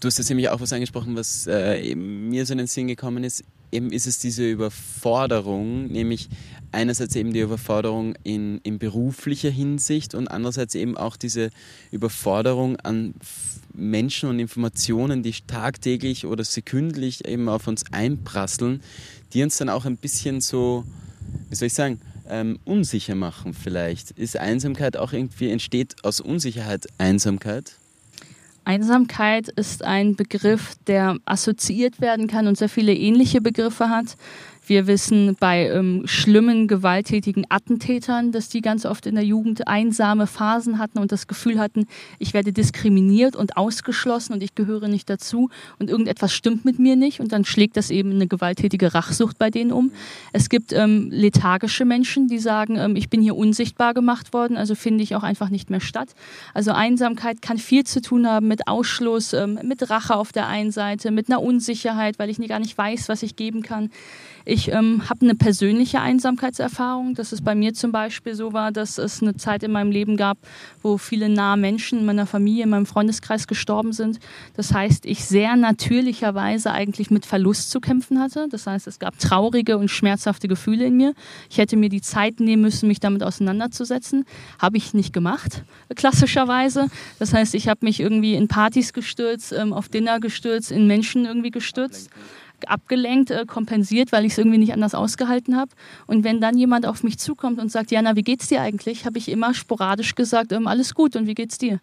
[0.00, 3.22] Du hast jetzt nämlich auch was angesprochen, was äh, mir so in den Sinn gekommen
[3.22, 3.44] ist.
[3.70, 6.30] Eben ist es diese Überforderung, nämlich
[6.72, 11.50] einerseits eben die Überforderung in, in beruflicher Hinsicht und andererseits eben auch diese
[11.90, 13.14] Überforderung an
[13.74, 18.82] Menschen und Informationen, die tagtäglich oder sekündlich eben auf uns einprasseln,
[19.34, 20.84] die uns dann auch ein bisschen so,
[21.50, 24.12] wie soll ich sagen, ähm, unsicher machen vielleicht.
[24.12, 27.79] Ist Einsamkeit auch irgendwie, entsteht aus Unsicherheit Einsamkeit?
[28.64, 34.16] Einsamkeit ist ein Begriff, der assoziiert werden kann und sehr viele ähnliche Begriffe hat.
[34.70, 40.28] Wir wissen bei ähm, schlimmen, gewalttätigen Attentätern, dass die ganz oft in der Jugend einsame
[40.28, 41.88] Phasen hatten und das Gefühl hatten,
[42.20, 46.94] ich werde diskriminiert und ausgeschlossen und ich gehöre nicht dazu und irgendetwas stimmt mit mir
[46.94, 49.90] nicht und dann schlägt das eben eine gewalttätige Rachsucht bei denen um.
[50.32, 54.76] Es gibt ähm, lethargische Menschen, die sagen, ähm, ich bin hier unsichtbar gemacht worden, also
[54.76, 56.10] finde ich auch einfach nicht mehr statt.
[56.54, 60.70] Also Einsamkeit kann viel zu tun haben mit Ausschluss, ähm, mit Rache auf der einen
[60.70, 63.90] Seite, mit einer Unsicherheit, weil ich gar nicht weiß, was ich geben kann.
[64.44, 68.98] Ich ähm, habe eine persönliche Einsamkeitserfahrung, dass es bei mir zum Beispiel so war, dass
[68.98, 70.38] es eine Zeit in meinem Leben gab,
[70.82, 74.18] wo viele nahe Menschen in meiner Familie, in meinem Freundeskreis gestorben sind.
[74.56, 78.48] Das heißt, ich sehr natürlicherweise eigentlich mit Verlust zu kämpfen hatte.
[78.50, 81.14] Das heißt, es gab traurige und schmerzhafte Gefühle in mir.
[81.50, 84.24] Ich hätte mir die Zeit nehmen müssen, mich damit auseinanderzusetzen.
[84.58, 86.88] Habe ich nicht gemacht, klassischerweise.
[87.18, 91.26] Das heißt, ich habe mich irgendwie in Partys gestürzt, ähm, auf Dinner gestürzt, in Menschen
[91.26, 92.10] irgendwie gestürzt
[92.68, 95.70] abgelenkt, äh, kompensiert, weil ich es irgendwie nicht anders ausgehalten habe.
[96.06, 99.18] Und wenn dann jemand auf mich zukommt und sagt, Jana, wie geht's dir eigentlich, habe
[99.18, 101.80] ich immer sporadisch gesagt, ähm, alles gut und wie geht's dir?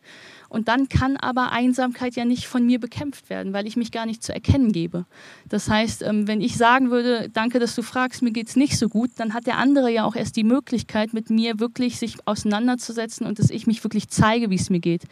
[0.49, 4.05] Und dann kann aber Einsamkeit ja nicht von mir bekämpft werden, weil ich mich gar
[4.05, 5.05] nicht zu erkennen gebe.
[5.49, 8.89] Das heißt, ähm, wenn ich sagen würde, danke, dass du fragst, mir geht's nicht so
[8.89, 13.25] gut, dann hat der andere ja auch erst die Möglichkeit, mit mir wirklich sich auseinanderzusetzen
[13.25, 15.03] und dass ich mich wirklich zeige, wie es mir geht.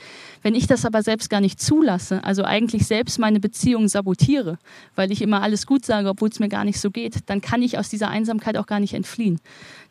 [0.42, 4.58] Wenn ich das aber selbst gar nicht zulasse, also eigentlich selbst meine Beziehung sabotiere,
[4.96, 7.62] weil ich immer alles gut sage, obwohl es mir gar nicht so geht, dann kann
[7.62, 9.40] ich aus dieser Einsamkeit auch gar nicht entfliehen.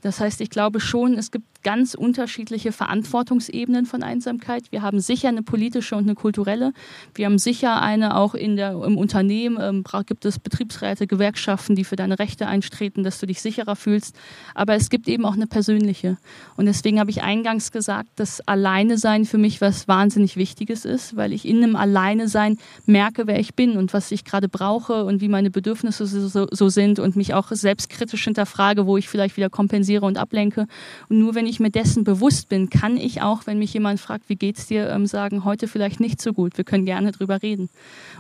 [0.01, 4.71] Das heißt, ich glaube schon, es gibt ganz unterschiedliche Verantwortungsebenen von Einsamkeit.
[4.71, 6.73] Wir haben sicher eine politische und eine kulturelle.
[7.15, 9.59] Wir haben sicher eine auch in der, im Unternehmen.
[9.61, 14.15] Ähm, gibt es Betriebsräte, Gewerkschaften, die für deine Rechte eintreten, dass du dich sicherer fühlst.
[14.55, 16.19] Aber es gibt eben auch eine persönliche.
[16.57, 21.17] Und deswegen habe ich eingangs gesagt, dass Alleine sein für mich was wahnsinnig Wichtiges ist,
[21.17, 25.05] weil ich in einem Alleine sein merke, wer ich bin und was ich gerade brauche
[25.05, 29.37] und wie meine Bedürfnisse so, so sind und mich auch selbstkritisch hinterfrage, wo ich vielleicht
[29.37, 30.67] wieder kompensiere und ablenke.
[31.09, 34.29] Und nur wenn ich mir dessen bewusst bin, kann ich auch, wenn mich jemand fragt,
[34.29, 36.57] wie geht's dir, ähm, sagen, heute vielleicht nicht so gut.
[36.57, 37.69] Wir können gerne drüber reden.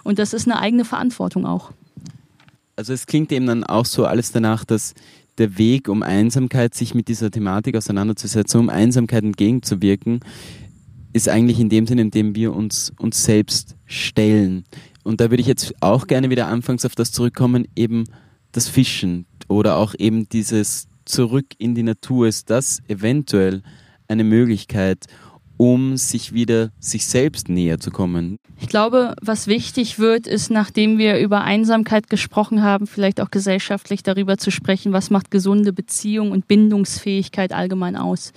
[0.02, 1.72] Und das ist eine eigene Verantwortung auch.
[2.76, 4.94] Also es klingt eben dann auch so alles danach, dass
[5.38, 10.20] der Weg, um Einsamkeit, sich mit dieser Thematik auseinanderzusetzen, um Einsamkeit entgegenzuwirken,
[11.12, 14.64] ist eigentlich in dem Sinne, in dem wir uns uns selbst stellen.
[15.04, 18.04] Und da würde ich jetzt auch gerne wieder anfangs auf das zurückkommen, eben
[18.52, 23.62] das Fischen oder auch eben dieses zurück in die Natur ist das eventuell
[24.08, 25.06] eine Möglichkeit,
[25.64, 28.38] um sich wieder sich selbst näher zu kommen.
[28.60, 34.02] Ich glaube, was wichtig wird, ist, nachdem wir über Einsamkeit gesprochen haben, vielleicht auch gesellschaftlich
[34.02, 38.32] darüber zu sprechen, was macht gesunde Beziehung und Bindungsfähigkeit allgemein aus.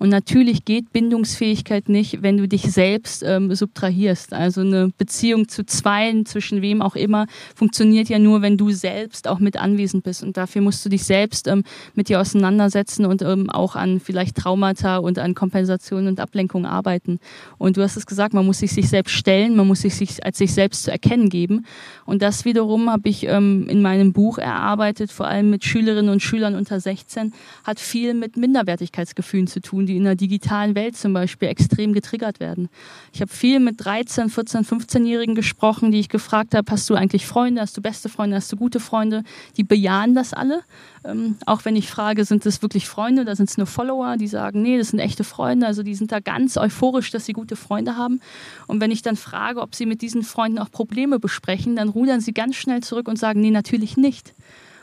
[0.00, 4.32] Und natürlich geht Bindungsfähigkeit nicht, wenn du dich selbst ähm, subtrahierst.
[4.32, 9.28] Also eine Beziehung zu zweien, zwischen wem auch immer, funktioniert ja nur, wenn du selbst
[9.28, 10.24] auch mit anwesend bist.
[10.24, 11.62] Und dafür musst du dich selbst ähm,
[11.94, 17.18] mit dir auseinandersetzen und ähm, auch an vielleicht Traumata und an Kompensation und Ablenkung arbeiten.
[17.58, 20.24] Und du hast es gesagt, man muss sich sich selbst stellen, man muss sich, sich
[20.24, 21.66] als sich selbst zu erkennen geben.
[22.04, 26.20] Und das wiederum habe ich ähm, in meinem Buch erarbeitet, vor allem mit Schülerinnen und
[26.20, 27.32] Schülern unter 16,
[27.64, 32.40] hat viel mit Minderwertigkeitsgefühlen zu tun, die in der digitalen Welt zum Beispiel extrem getriggert
[32.40, 32.68] werden.
[33.12, 37.26] Ich habe viel mit 13, 14, 15-Jährigen gesprochen, die ich gefragt habe, hast du eigentlich
[37.26, 39.22] Freunde, hast du beste Freunde, hast du gute Freunde?
[39.56, 40.62] Die bejahen das alle
[41.04, 44.28] ähm, auch wenn ich frage, sind das wirklich Freunde oder sind es nur Follower, die
[44.28, 45.66] sagen, nee, das sind echte Freunde.
[45.66, 48.20] Also die sind da ganz ganz euphorisch, dass sie gute Freunde haben.
[48.66, 52.20] Und wenn ich dann frage, ob sie mit diesen Freunden auch Probleme besprechen, dann rudern
[52.20, 54.34] sie ganz schnell zurück und sagen, nee, natürlich nicht.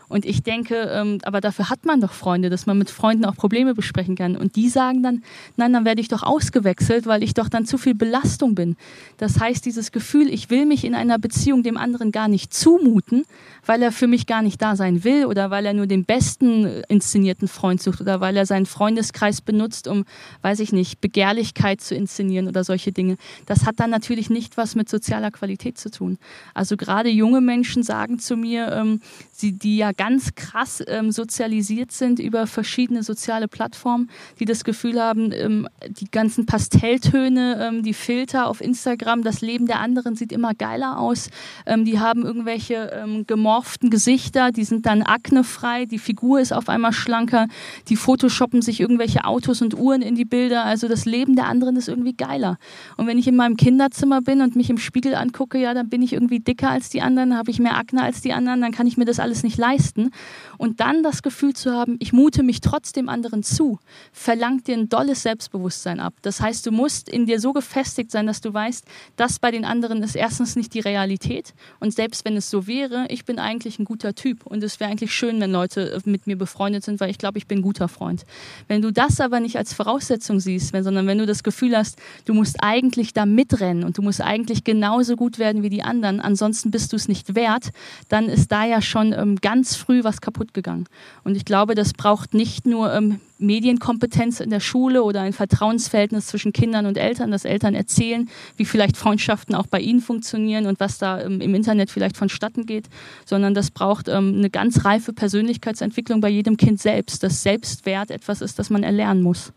[0.10, 3.36] Und ich denke, ähm, aber dafür hat man doch Freunde, dass man mit Freunden auch
[3.36, 4.36] Probleme besprechen kann.
[4.36, 5.24] Und die sagen dann,
[5.56, 8.76] nein, dann werde ich doch ausgewechselt, weil ich doch dann zu viel Belastung bin.
[9.18, 13.24] Das heißt, dieses Gefühl, ich will mich in einer Beziehung dem anderen gar nicht zumuten,
[13.66, 16.66] weil er für mich gar nicht da sein will oder weil er nur den besten
[16.90, 20.06] inszenierten Freund sucht oder weil er seinen Freundeskreis benutzt, um,
[20.42, 23.18] weiß ich nicht, Begehrlichkeit zu inszenieren oder solche Dinge.
[23.46, 26.18] Das hat dann natürlich nicht was mit sozialer Qualität zu tun.
[26.56, 29.02] Also gerade junge Menschen sagen zu mir, ähm,
[29.40, 35.02] sie, die ja ganz krass ähm, sozialisiert sind über verschiedene soziale Plattformen, die das Gefühl
[35.02, 40.32] haben, ähm, die ganzen Pastelltöne, ähm, die Filter auf Instagram, das Leben der anderen sieht
[40.32, 41.30] immer geiler aus.
[41.66, 46.70] Ähm, die haben irgendwelche ähm, gemorften Gesichter, die sind dann aknefrei, die Figur ist auf
[46.70, 47.48] einmal schlanker,
[47.88, 50.66] die photoshoppen sich irgendwelche Autos und Uhren in die Bilder.
[50.66, 52.58] Also das Leben der anderen ist irgendwie geiler.
[52.98, 56.02] Und wenn ich in meinem Kinderzimmer bin und mich im Spiegel angucke, ja, dann bin
[56.02, 58.88] ich irgendwie dicker als die anderen, habe ich mehr Akne als die anderen, dann kann
[58.88, 60.12] ich mir das alles nicht leisten.
[60.58, 63.80] Und dann das Gefühl zu haben, ich mute mich trotzdem anderen zu,
[64.12, 66.14] verlangt dir ein dolles Selbstbewusstsein ab.
[66.22, 69.66] Das heißt, du musst in dir so gefestigt sein, dass du weißt, das bei den
[69.66, 71.54] anderen ist erstens nicht die Realität.
[71.80, 74.46] Und selbst wenn es so wäre, ich bin eigentlich ein guter Typ.
[74.46, 77.48] Und es wäre eigentlich schön, wenn Leute mit mir befreundet sind, weil ich glaube, ich
[77.48, 78.26] bin ein guter Freund.
[78.68, 82.34] Wenn du das aber nicht als Voraussetzung siehst, sondern wenn du das Gefühl hast, du
[82.34, 86.72] musst eigentlich da mitrennen und du musst eigentlich genauso gut werden wie die anderen, ansonsten
[86.72, 87.70] bist du es nicht wert,
[88.08, 90.86] dann ist da ja schon ähm, ganz früh was kaputt gegangen.
[91.24, 96.28] Und ich glaube, das braucht nicht nur ähm, Medienkompetenz in der Schule oder ein Vertrauensverhältnis
[96.28, 100.80] zwischen Kindern und Eltern, dass Eltern erzählen, wie vielleicht Freundschaften auch bei ihnen funktionieren und
[100.80, 102.86] was da ähm, im Internet vielleicht vonstatten geht,
[103.26, 108.42] sondern das braucht ähm, eine ganz reife Persönlichkeitsentwicklung bei jedem Kind selbst, dass Selbstwert etwas
[108.42, 109.54] ist, das man erlernen muss.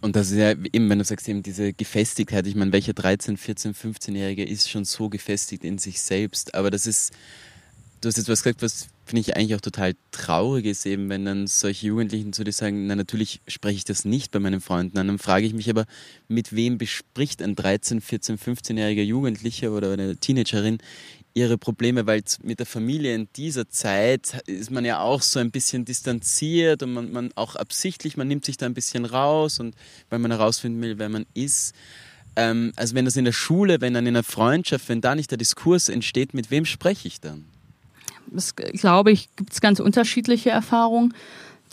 [0.00, 3.36] Und das ist ja eben, wenn du sagst, eben diese Gefestigkeit, ich meine, welcher 13,
[3.36, 7.12] 14, 15-Jährige ist schon so gefestigt in sich selbst, aber das ist,
[8.00, 11.24] du hast jetzt was gesagt, was finde ich eigentlich auch total traurig ist, eben wenn
[11.24, 14.98] dann solche Jugendlichen zu dir sagen, na natürlich spreche ich das nicht bei meinen Freunden
[14.98, 15.06] an.
[15.06, 15.86] Dann frage ich mich aber,
[16.28, 20.78] mit wem bespricht ein 13, 14, 15-jähriger Jugendlicher oder eine Teenagerin
[21.34, 25.50] ihre Probleme, weil mit der Familie in dieser Zeit ist man ja auch so ein
[25.50, 29.74] bisschen distanziert und man, man auch absichtlich, man nimmt sich da ein bisschen raus und
[30.08, 31.74] weil man herausfinden will, wer man ist.
[32.36, 35.30] Ähm, also wenn das in der Schule, wenn dann in einer Freundschaft, wenn da nicht
[35.30, 37.44] der Diskurs entsteht, mit wem spreche ich dann?
[38.34, 41.14] Es, glaube ich, gibt es ganz unterschiedliche Erfahrungen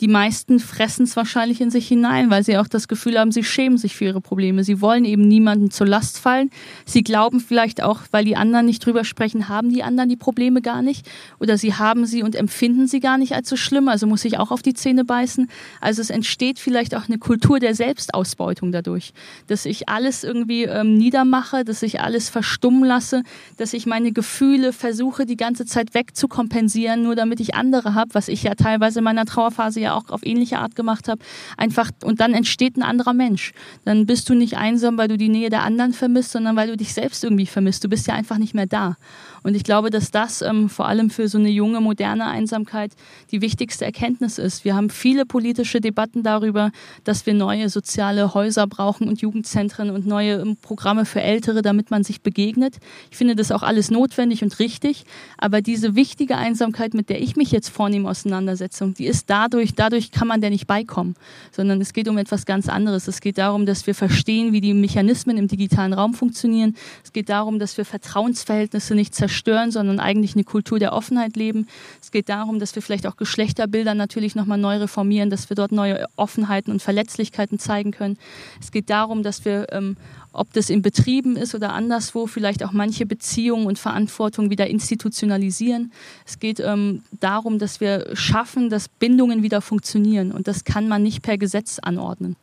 [0.00, 3.44] die meisten fressen es wahrscheinlich in sich hinein, weil sie auch das Gefühl haben, sie
[3.44, 4.64] schämen sich für ihre Probleme.
[4.64, 6.50] Sie wollen eben niemandem zur Last fallen.
[6.84, 10.62] Sie glauben vielleicht auch, weil die anderen nicht drüber sprechen, haben die anderen die Probleme
[10.62, 11.08] gar nicht.
[11.38, 13.88] Oder sie haben sie und empfinden sie gar nicht als so schlimm.
[13.88, 15.48] Also muss ich auch auf die Zähne beißen.
[15.80, 19.12] Also es entsteht vielleicht auch eine Kultur der Selbstausbeutung dadurch.
[19.46, 23.22] Dass ich alles irgendwie ähm, niedermache, dass ich alles verstummen lasse,
[23.58, 28.26] dass ich meine Gefühle versuche, die ganze Zeit wegzukompensieren, nur damit ich andere habe, was
[28.26, 31.20] ich ja teilweise in meiner Trauerphase ja auch auf ähnliche Art gemacht habe,
[31.56, 33.52] einfach und dann entsteht ein anderer Mensch.
[33.84, 36.76] Dann bist du nicht einsam, weil du die Nähe der anderen vermisst, sondern weil du
[36.76, 37.84] dich selbst irgendwie vermisst.
[37.84, 38.96] Du bist ja einfach nicht mehr da.
[39.44, 42.92] Und ich glaube, dass das ähm, vor allem für so eine junge, moderne Einsamkeit
[43.30, 44.64] die wichtigste Erkenntnis ist.
[44.64, 46.72] Wir haben viele politische Debatten darüber,
[47.04, 51.90] dass wir neue soziale Häuser brauchen und Jugendzentren und neue ähm, Programme für Ältere, damit
[51.90, 52.78] man sich begegnet.
[53.10, 55.04] Ich finde das auch alles notwendig und richtig.
[55.36, 60.10] Aber diese wichtige Einsamkeit, mit der ich mich jetzt vornehme, Auseinandersetzung, die ist dadurch, dadurch
[60.10, 61.16] kann man der nicht beikommen,
[61.52, 63.08] sondern es geht um etwas ganz anderes.
[63.08, 66.76] Es geht darum, dass wir verstehen, wie die Mechanismen im digitalen Raum funktionieren.
[67.04, 71.36] Es geht darum, dass wir Vertrauensverhältnisse nicht zerstören zerstören, sondern eigentlich eine Kultur der Offenheit
[71.36, 71.66] leben.
[72.00, 75.72] Es geht darum, dass wir vielleicht auch Geschlechterbilder natürlich nochmal neu reformieren, dass wir dort
[75.72, 78.16] neue Offenheiten und Verletzlichkeiten zeigen können.
[78.60, 79.96] Es geht darum, dass wir, ähm,
[80.32, 85.92] ob das in Betrieben ist oder anderswo, vielleicht auch manche Beziehungen und Verantwortung wieder institutionalisieren.
[86.26, 90.30] Es geht ähm, darum, dass wir schaffen, dass Bindungen wieder funktionieren.
[90.30, 92.36] Und das kann man nicht per Gesetz anordnen.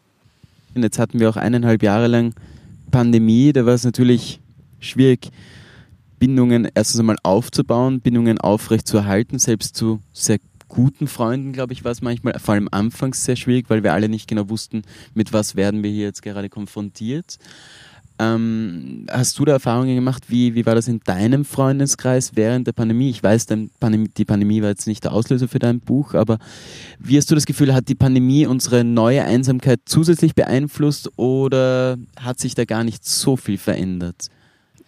[0.76, 2.34] Und jetzt hatten wir auch eineinhalb Jahre lang
[2.92, 4.42] Pandemie, da war es natürlich
[4.80, 5.32] schwierig,
[6.22, 11.84] Bindungen erstens einmal aufzubauen, Bindungen aufrecht zu erhalten, selbst zu sehr guten Freunden, glaube ich,
[11.84, 14.84] war es manchmal, vor allem anfangs sehr schwierig, weil wir alle nicht genau wussten,
[15.16, 17.40] mit was werden wir hier jetzt gerade konfrontiert.
[18.20, 20.26] Ähm, hast du da Erfahrungen gemacht?
[20.28, 23.10] Wie, wie war das in deinem Freundeskreis während der Pandemie?
[23.10, 23.48] Ich weiß,
[23.80, 26.38] Pandemie, die Pandemie war jetzt nicht der Auslöser für dein Buch, aber
[27.00, 32.40] wie hast du das Gefühl, hat die Pandemie unsere neue Einsamkeit zusätzlich beeinflusst oder hat
[32.40, 34.30] sich da gar nicht so viel verändert?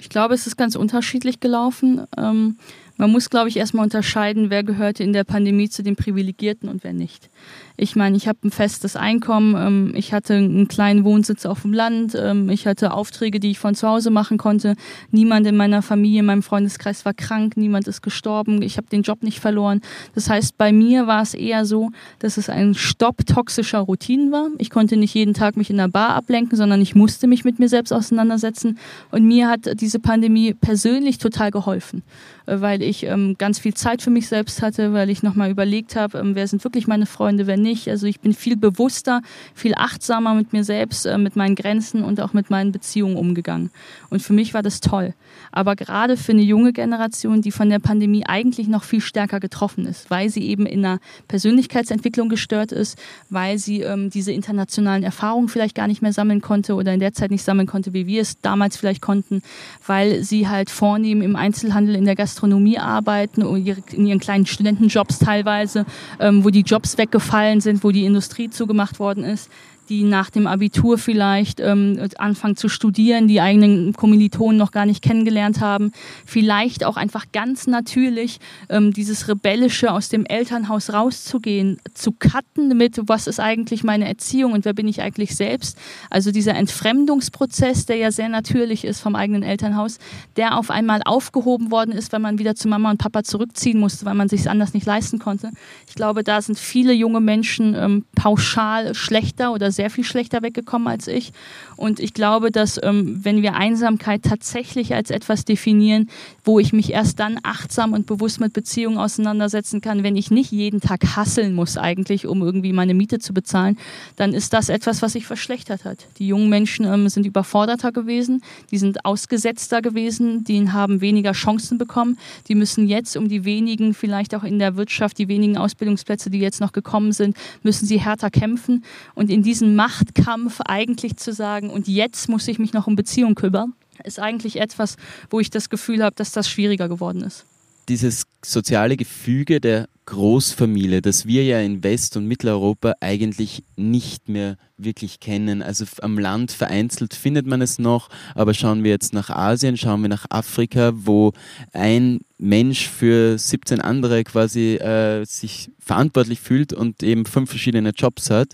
[0.03, 2.05] Ich glaube, es ist ganz unterschiedlich gelaufen.
[2.17, 2.57] Ähm,
[2.97, 6.83] man muss, glaube ich, erstmal unterscheiden, wer gehörte in der Pandemie zu den Privilegierten und
[6.83, 7.29] wer nicht.
[7.75, 11.73] Ich meine, ich habe ein festes Einkommen, ähm, ich hatte einen kleinen Wohnsitz auf dem
[11.73, 14.75] Land, ähm, ich hatte Aufträge, die ich von zu Hause machen konnte.
[15.09, 19.01] Niemand in meiner Familie, in meinem Freundeskreis war krank, niemand ist gestorben, ich habe den
[19.01, 19.81] Job nicht verloren.
[20.13, 24.49] Das heißt, bei mir war es eher so, dass es ein Stopp toxischer Routinen war.
[24.59, 27.57] Ich konnte nicht jeden Tag mich in der Bar ablenken, sondern ich musste mich mit
[27.57, 28.77] mir selbst auseinandersetzen.
[29.09, 32.03] Und mir hat diese Pandemie persönlich total geholfen.
[32.45, 35.95] Äh, weil ich ähm, ganz viel Zeit für mich selbst hatte, weil ich nochmal überlegt
[35.95, 37.87] habe, wer sind wirklich meine Freunde, wer nicht.
[37.89, 39.21] Also ich bin viel bewusster,
[39.55, 43.71] viel achtsamer mit mir selbst, äh, mit meinen Grenzen und auch mit meinen Beziehungen umgegangen.
[44.11, 45.15] Und für mich war das toll.
[45.51, 49.85] Aber gerade für eine junge Generation, die von der Pandemie eigentlich noch viel stärker getroffen
[49.85, 52.97] ist, weil sie eben in einer Persönlichkeitsentwicklung gestört ist,
[53.29, 57.13] weil sie ähm, diese internationalen Erfahrungen vielleicht gar nicht mehr sammeln konnte oder in der
[57.13, 59.41] Zeit nicht sammeln konnte, wie wir es damals vielleicht konnten,
[59.85, 65.85] weil sie halt vornehmen im Einzelhandel, in der Gastronomie, arbeiten, in ihren kleinen Studentenjobs teilweise,
[66.19, 69.49] ähm, wo die Jobs weggefallen sind, wo die Industrie zugemacht worden ist
[69.93, 75.03] die nach dem Abitur vielleicht ähm, anfangen zu studieren, die eigenen Kommilitonen noch gar nicht
[75.03, 75.91] kennengelernt haben,
[76.25, 78.39] vielleicht auch einfach ganz natürlich
[78.69, 84.53] ähm, dieses Rebellische aus dem Elternhaus rauszugehen, zu cutten mit, was ist eigentlich meine Erziehung
[84.53, 85.77] und wer bin ich eigentlich selbst.
[86.09, 89.99] Also dieser Entfremdungsprozess, der ja sehr natürlich ist vom eigenen Elternhaus,
[90.37, 94.05] der auf einmal aufgehoben worden ist, weil man wieder zu Mama und Papa zurückziehen musste,
[94.05, 95.51] weil man sich anders nicht leisten konnte.
[95.87, 100.87] Ich glaube, da sind viele junge Menschen ähm, pauschal schlechter oder sehr viel schlechter weggekommen
[100.87, 101.31] als ich.
[101.75, 106.09] Und ich glaube, dass ähm, wenn wir Einsamkeit tatsächlich als etwas definieren,
[106.43, 110.51] wo ich mich erst dann achtsam und bewusst mit Beziehungen auseinandersetzen kann, wenn ich nicht
[110.51, 113.77] jeden Tag hasseln muss eigentlich, um irgendwie meine Miete zu bezahlen,
[114.15, 116.07] dann ist das etwas, was sich verschlechtert hat.
[116.17, 121.77] Die jungen Menschen ähm, sind überforderter gewesen, die sind ausgesetzter gewesen, die haben weniger Chancen
[121.77, 122.17] bekommen,
[122.47, 126.39] die müssen jetzt um die wenigen, vielleicht auch in der Wirtschaft, die wenigen Ausbildungsplätze, die
[126.39, 128.83] jetzt noch gekommen sind, müssen sie härter kämpfen.
[129.15, 133.35] Und in diesem Machtkampf eigentlich zu sagen, und jetzt muss ich mich noch um Beziehung
[133.35, 134.97] kümmern, ist eigentlich etwas,
[135.29, 137.45] wo ich das Gefühl habe, dass das schwieriger geworden ist.
[137.89, 144.57] Dieses soziale Gefüge der Großfamilie, das wir ja in West- und Mitteleuropa eigentlich nicht mehr
[144.77, 145.61] wirklich kennen.
[145.61, 150.01] Also am Land vereinzelt findet man es noch, aber schauen wir jetzt nach Asien, schauen
[150.01, 151.31] wir nach Afrika, wo
[151.71, 158.29] ein Mensch für 17 andere quasi äh, sich verantwortlich fühlt und eben fünf verschiedene Jobs
[158.29, 158.53] hat.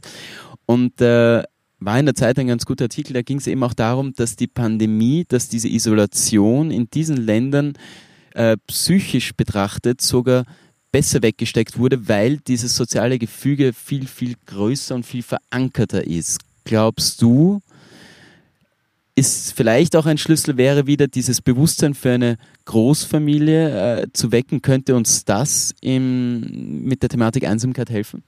[0.70, 1.42] Und äh,
[1.80, 4.36] war in der Zeit ein ganz guter Artikel, da ging es eben auch darum, dass
[4.36, 7.74] die Pandemie, dass diese Isolation in diesen Ländern
[8.36, 10.46] äh, psychisch betrachtet sogar
[10.92, 16.42] besser weggesteckt wurde, weil dieses soziale Gefüge viel, viel größer und viel verankerter ist.
[16.66, 17.62] Glaubst du,
[19.16, 24.62] ist vielleicht auch ein Schlüssel wäre wieder dieses Bewusstsein für eine Großfamilie äh, zu wecken,
[24.62, 28.22] könnte uns das im, mit der Thematik Einsamkeit helfen?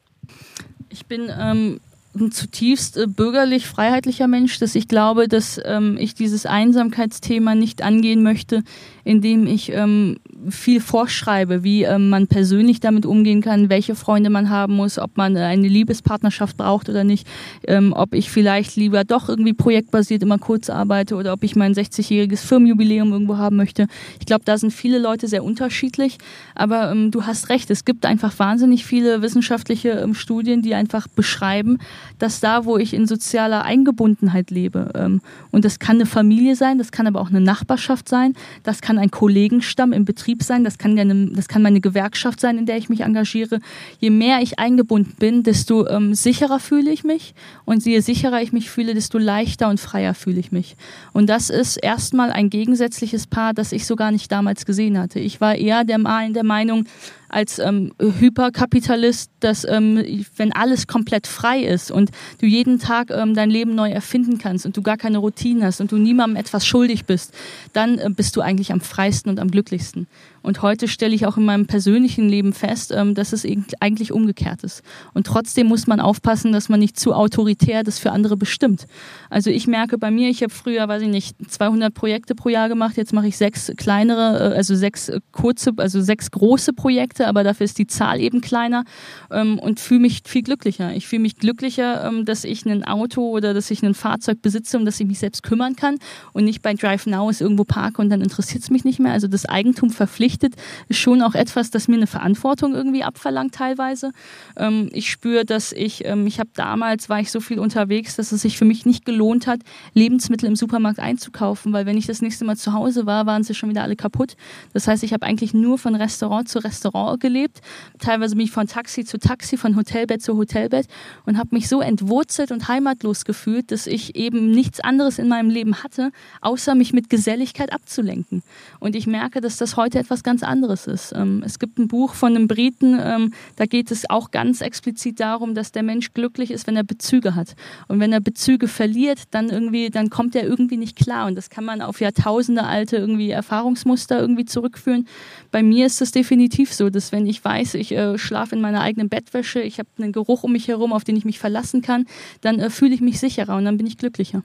[0.89, 1.79] Ich bin ähm,
[2.15, 7.81] ein zutiefst äh, bürgerlich, freiheitlicher Mensch, dass ich glaube, dass ähm, ich dieses Einsamkeitsthema nicht
[7.81, 8.63] angehen möchte,
[9.03, 10.17] indem ich ähm,
[10.49, 15.17] viel vorschreibe, wie ähm, man persönlich damit umgehen kann, welche Freunde man haben muss, ob
[15.17, 17.27] man äh, eine Liebespartnerschaft braucht oder nicht,
[17.67, 21.73] ähm, ob ich vielleicht lieber doch irgendwie projektbasiert immer kurz arbeite oder ob ich mein
[21.73, 23.87] 60-jähriges Firmenjubiläum irgendwo haben möchte.
[24.19, 26.17] Ich glaube, da sind viele Leute sehr unterschiedlich,
[26.55, 31.07] aber ähm, du hast recht, es gibt einfach wahnsinnig viele wissenschaftliche ähm, Studien, die einfach
[31.07, 31.77] beschreiben,
[32.19, 35.21] dass da, wo ich in sozialer Eingebundenheit lebe, ähm,
[35.51, 38.33] und das kann eine Familie sein, das kann aber auch eine Nachbarschaft sein,
[38.63, 42.57] das kann ein Kollegenstamm im Betrieb sein, das kann, eine, das kann meine Gewerkschaft sein,
[42.57, 43.59] in der ich mich engagiere.
[43.99, 47.33] Je mehr ich eingebunden bin, desto ähm, sicherer fühle ich mich
[47.65, 50.75] und je sicherer ich mich fühle, desto leichter und freier fühle ich mich.
[51.13, 55.19] Und das ist erstmal ein gegensätzliches Paar, das ich so gar nicht damals gesehen hatte.
[55.19, 56.85] Ich war eher der, der Meinung,
[57.31, 60.03] als ähm, Hyperkapitalist, dass ähm,
[60.35, 64.65] wenn alles komplett frei ist und du jeden Tag ähm, dein Leben neu erfinden kannst
[64.65, 67.33] und du gar keine Routine hast und du niemandem etwas schuldig bist,
[67.73, 70.07] dann äh, bist du eigentlich am freisten und am glücklichsten.
[70.43, 73.45] Und heute stelle ich auch in meinem persönlichen Leben fest, ähm, dass es
[73.79, 74.81] eigentlich umgekehrt ist.
[75.13, 78.87] Und trotzdem muss man aufpassen, dass man nicht zu autoritär das für andere bestimmt.
[79.29, 82.69] Also ich merke bei mir, ich habe früher, weiß ich nicht, 200 Projekte pro Jahr
[82.69, 82.97] gemacht.
[82.97, 87.65] Jetzt mache ich sechs kleinere, äh, also sechs kurze, also sechs große Projekte, aber dafür
[87.65, 88.83] ist die Zahl eben kleiner
[89.29, 90.93] ähm, und fühle mich viel glücklicher.
[90.93, 94.77] Ich fühle mich glücklicher, ähm, dass ich ein Auto oder dass ich ein Fahrzeug besitze,
[94.77, 95.97] um das ich mich selbst kümmern kann
[96.33, 99.11] und nicht bei Drive Now ist irgendwo parke und dann interessiert es mich nicht mehr.
[99.11, 100.55] Also das Eigentum verpflichtet
[100.87, 104.11] ist schon auch etwas, das mir eine Verantwortung irgendwie abverlangt teilweise.
[104.57, 108.31] Ähm, ich spüre, dass ich, ähm, ich habe damals, war ich so viel unterwegs, dass
[108.31, 109.61] es sich für mich nicht gelohnt hat,
[109.93, 113.53] Lebensmittel im Supermarkt einzukaufen, weil wenn ich das nächste Mal zu Hause war, waren sie
[113.53, 114.35] schon wieder alle kaputt.
[114.73, 117.61] Das heißt, ich habe eigentlich nur von Restaurant zu Restaurant gelebt.
[117.99, 120.87] Teilweise bin ich von Taxi zu Taxi, von Hotelbett zu Hotelbett
[121.25, 125.49] und habe mich so entwurzelt und heimatlos gefühlt, dass ich eben nichts anderes in meinem
[125.49, 128.43] Leben hatte, außer mich mit Geselligkeit abzulenken.
[128.79, 131.13] Und ich merke, dass das heute etwas ganz anderes ist.
[131.15, 135.19] Ähm, es gibt ein Buch von einem Briten, ähm, da geht es auch ganz explizit
[135.19, 137.55] darum, dass der Mensch glücklich ist, wenn er Bezüge hat.
[137.87, 141.27] Und wenn er Bezüge verliert, dann irgendwie, dann kommt er irgendwie nicht klar.
[141.27, 145.07] Und das kann man auf Jahrtausende alte irgendwie Erfahrungsmuster irgendwie zurückführen.
[145.51, 148.81] Bei mir ist es definitiv so, dass wenn ich weiß, ich äh, schlafe in meiner
[148.81, 152.05] eigenen Bettwäsche, ich habe einen Geruch um mich herum, auf den ich mich verlassen kann,
[152.41, 154.43] dann äh, fühle ich mich sicherer und dann bin ich glücklicher.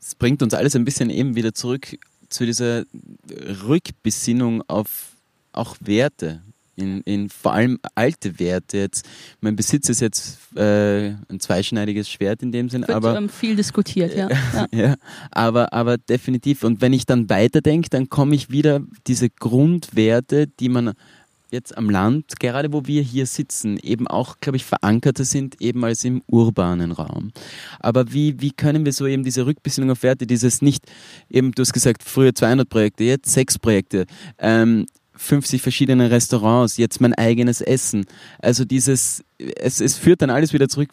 [0.00, 1.96] Es bringt uns alles ein bisschen eben wieder zurück
[2.28, 2.84] zu dieser
[3.66, 5.12] Rückbesinnung auf
[5.52, 6.42] auch Werte,
[6.76, 8.78] in, in vor allem alte Werte.
[8.78, 9.06] Jetzt,
[9.40, 13.56] mein Besitz ist jetzt äh, ein zweischneidiges Schwert in dem Sinn, Wird, aber ähm, viel
[13.56, 14.28] diskutiert, ja.
[14.54, 14.66] ja.
[14.72, 14.94] ja,
[15.30, 16.64] aber, aber definitiv.
[16.64, 20.92] Und wenn ich dann weiterdenke, dann komme ich wieder diese Grundwerte, die man
[21.52, 25.84] jetzt am Land, gerade wo wir hier sitzen, eben auch, glaube ich, verankerter sind, eben
[25.84, 27.32] als im urbanen Raum.
[27.80, 30.84] Aber wie, wie können wir so eben diese Rückbesinnung auf Werte, dieses nicht,
[31.28, 34.06] eben, du hast gesagt, früher 200 Projekte, jetzt sechs Projekte,
[34.38, 38.06] ähm, 50 verschiedene Restaurants, jetzt mein eigenes Essen.
[38.40, 40.90] Also dieses, es, es führt dann alles wieder zurück.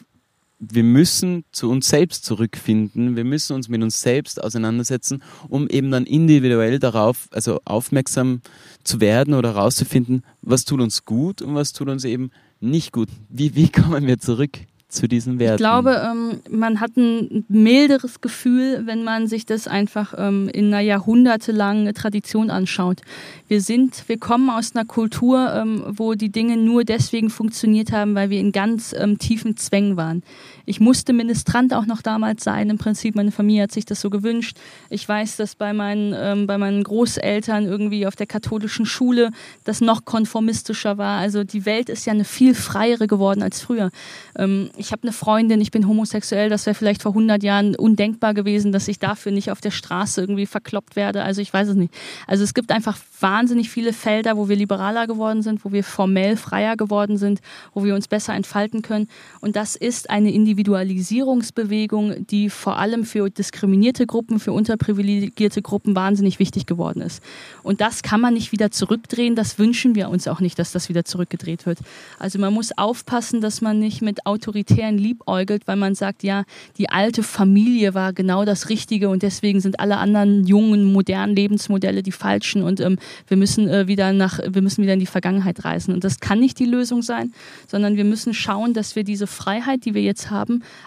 [0.59, 3.15] Wir müssen zu uns selbst zurückfinden.
[3.15, 8.41] Wir müssen uns mit uns selbst auseinandersetzen, um eben dann individuell darauf, also aufmerksam
[8.83, 13.09] zu werden oder herauszufinden, was tut uns gut und was tut uns eben nicht gut.
[13.29, 14.59] Wie, wie kommen wir zurück
[14.89, 15.55] zu diesen Werten?
[15.55, 20.67] Ich glaube, ähm, man hat ein milderes Gefühl, wenn man sich das einfach ähm, in
[20.67, 23.01] einer jahrhundertelangen Tradition anschaut.
[23.47, 28.15] Wir sind, wir kommen aus einer Kultur, ähm, wo die Dinge nur deswegen funktioniert haben,
[28.15, 30.23] weil wir in ganz ähm, tiefen Zwängen waren.
[30.69, 32.69] Ich musste Ministrant auch noch damals sein.
[32.69, 34.55] Im Prinzip, meine Familie hat sich das so gewünscht.
[34.91, 39.31] Ich weiß, dass bei meinen, ähm, bei meinen Großeltern irgendwie auf der katholischen Schule
[39.63, 41.17] das noch konformistischer war.
[41.17, 43.89] Also die Welt ist ja eine viel freiere geworden als früher.
[44.37, 46.49] Ähm, ich habe eine Freundin, ich bin homosexuell.
[46.49, 50.21] Das wäre vielleicht vor 100 Jahren undenkbar gewesen, dass ich dafür nicht auf der Straße
[50.21, 51.23] irgendwie verkloppt werde.
[51.23, 51.91] Also ich weiß es nicht.
[52.27, 56.37] Also es gibt einfach wahnsinnig viele Felder, wo wir liberaler geworden sind, wo wir formell
[56.37, 57.41] freier geworden sind,
[57.73, 59.07] wo wir uns besser entfalten können.
[59.41, 66.39] Und das ist eine Individualisierungsbewegung, die vor allem für diskriminierte Gruppen, für unterprivilegierte Gruppen wahnsinnig
[66.39, 67.23] wichtig geworden ist.
[67.63, 69.35] Und das kann man nicht wieder zurückdrehen.
[69.35, 71.79] Das wünschen wir uns auch nicht, dass das wieder zurückgedreht wird.
[72.17, 76.43] Also man muss aufpassen, dass man nicht mit autoritären liebäugelt, weil man sagt, ja,
[76.77, 82.03] die alte Familie war genau das Richtige und deswegen sind alle anderen jungen, modernen Lebensmodelle
[82.03, 82.97] die falschen und ähm,
[83.27, 85.93] wir müssen äh, wieder nach, wir müssen wieder in die Vergangenheit reisen.
[85.93, 87.33] Und das kann nicht die Lösung sein,
[87.67, 90.38] sondern wir müssen schauen, dass wir diese Freiheit, die wir jetzt haben,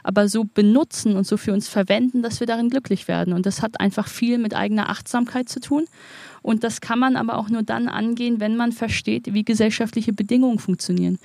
[0.03, 3.33] aber so benutzen und so für uns verwenden, dass wir darin glücklich werden.
[3.33, 5.85] Und das hat einfach viel mit eigener Achtsamkeit zu tun.
[6.43, 10.59] Und das kann man aber auch nur dann angehen, wenn man versteht, wie gesellschaftliche Bedingungen
[10.59, 11.19] funktionieren.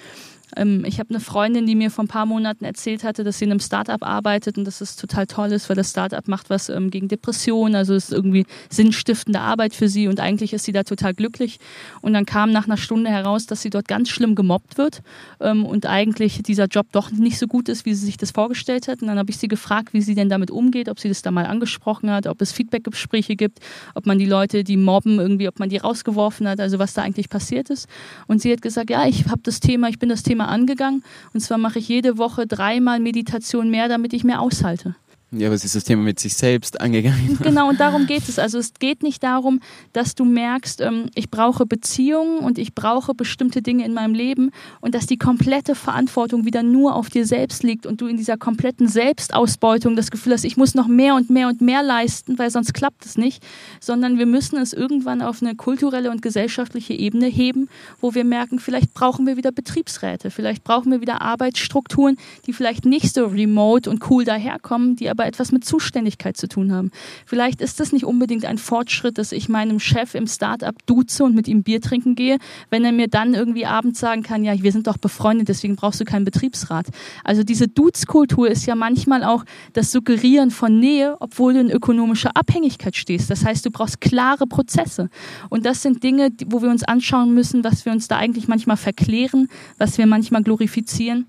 [0.57, 3.45] Ähm, ich habe eine Freundin, die mir vor ein paar Monaten erzählt hatte, dass sie
[3.45, 6.69] in einem Startup arbeitet und dass es total toll ist, weil das Startup macht was
[6.69, 10.71] ähm, gegen Depressionen, also es ist irgendwie sinnstiftende Arbeit für sie und eigentlich ist sie
[10.71, 11.59] da total glücklich.
[12.01, 15.01] Und dann kam nach einer Stunde heraus, dass sie dort ganz schlimm gemobbt wird
[15.39, 18.87] ähm, und eigentlich dieser Job doch nicht so gut ist, wie sie sich das vorgestellt
[18.87, 19.01] hat.
[19.01, 21.31] Und dann habe ich sie gefragt, wie sie denn damit umgeht, ob sie das da
[21.31, 23.59] mal angesprochen hat, ob es Feedbackgespräche gibt,
[23.93, 27.03] ob man die Leute, die mobben, irgendwie, ob man die rausgeworfen hat, also was da
[27.03, 27.87] eigentlich passiert ist.
[28.27, 31.03] Und sie hat gesagt, ja, ich habe das Thema, ich bin das Thema angegangen.
[31.33, 34.95] Und zwar mache ich jede Woche dreimal Meditation mehr, damit ich mehr aushalte.
[35.31, 37.37] Ja, was ist das Thema mit sich selbst angegangen?
[37.43, 38.39] Genau, und darum geht es.
[38.39, 39.59] Also es geht nicht darum,
[39.91, 44.51] dass du merkst, ähm, ich brauche Beziehungen und ich brauche bestimmte Dinge in meinem Leben
[44.79, 48.37] und dass die komplette Verantwortung wieder nur auf dir selbst liegt und du in dieser
[48.37, 52.49] kompletten Selbstausbeutung das Gefühl hast, ich muss noch mehr und mehr und mehr leisten, weil
[52.49, 53.45] sonst klappt es nicht,
[53.81, 57.67] sondern wir müssen es irgendwann auf eine kulturelle und gesellschaftliche Ebene heben,
[57.99, 62.85] wo wir merken, vielleicht brauchen wir wieder Betriebsräte, vielleicht brauchen wir wieder Arbeitsstrukturen, die vielleicht
[62.85, 66.91] nicht so remote und cool daherkommen, die aber aber etwas mit Zuständigkeit zu tun haben.
[67.25, 71.33] Vielleicht ist das nicht unbedingt ein Fortschritt, dass ich meinem Chef im Startup duze und
[71.33, 72.37] mit ihm Bier trinken gehe,
[72.69, 75.99] wenn er mir dann irgendwie abends sagen kann, ja, wir sind doch befreundet, deswegen brauchst
[75.99, 76.87] du keinen Betriebsrat.
[77.23, 79.43] Also diese Dudes-Kultur ist ja manchmal auch
[79.73, 83.31] das Suggerieren von Nähe, obwohl du in ökonomischer Abhängigkeit stehst.
[83.31, 85.09] Das heißt, du brauchst klare Prozesse.
[85.49, 88.77] Und das sind Dinge, wo wir uns anschauen müssen, was wir uns da eigentlich manchmal
[88.77, 89.47] verklären,
[89.79, 91.25] was wir manchmal glorifizieren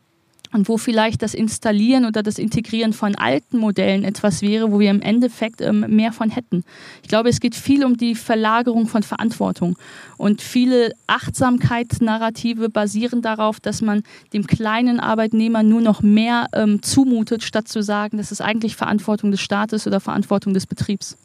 [0.53, 4.91] und wo vielleicht das Installieren oder das Integrieren von alten Modellen etwas wäre, wo wir
[4.91, 6.65] im Endeffekt ähm, mehr von hätten.
[7.03, 9.77] Ich glaube, es geht viel um die Verlagerung von Verantwortung.
[10.17, 17.43] Und viele Achtsamkeitsnarrative basieren darauf, dass man dem kleinen Arbeitnehmer nur noch mehr ähm, zumutet,
[17.43, 21.17] statt zu sagen, das ist eigentlich Verantwortung des Staates oder Verantwortung des Betriebs.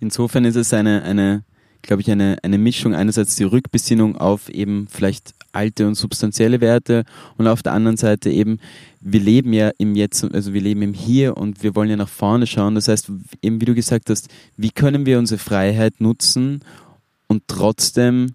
[0.00, 1.44] Insofern ist es eine, eine
[1.86, 2.94] glaube ich, eine, eine Mischung.
[2.94, 7.04] Einerseits die Rückbesinnung auf eben vielleicht alte und substanzielle Werte
[7.36, 8.58] und auf der anderen Seite eben,
[9.00, 12.08] wir leben ja im Jetzt, also wir leben im Hier und wir wollen ja nach
[12.08, 12.74] vorne schauen.
[12.74, 13.10] Das heißt,
[13.42, 16.60] eben wie du gesagt hast, wie können wir unsere Freiheit nutzen
[17.28, 18.34] und trotzdem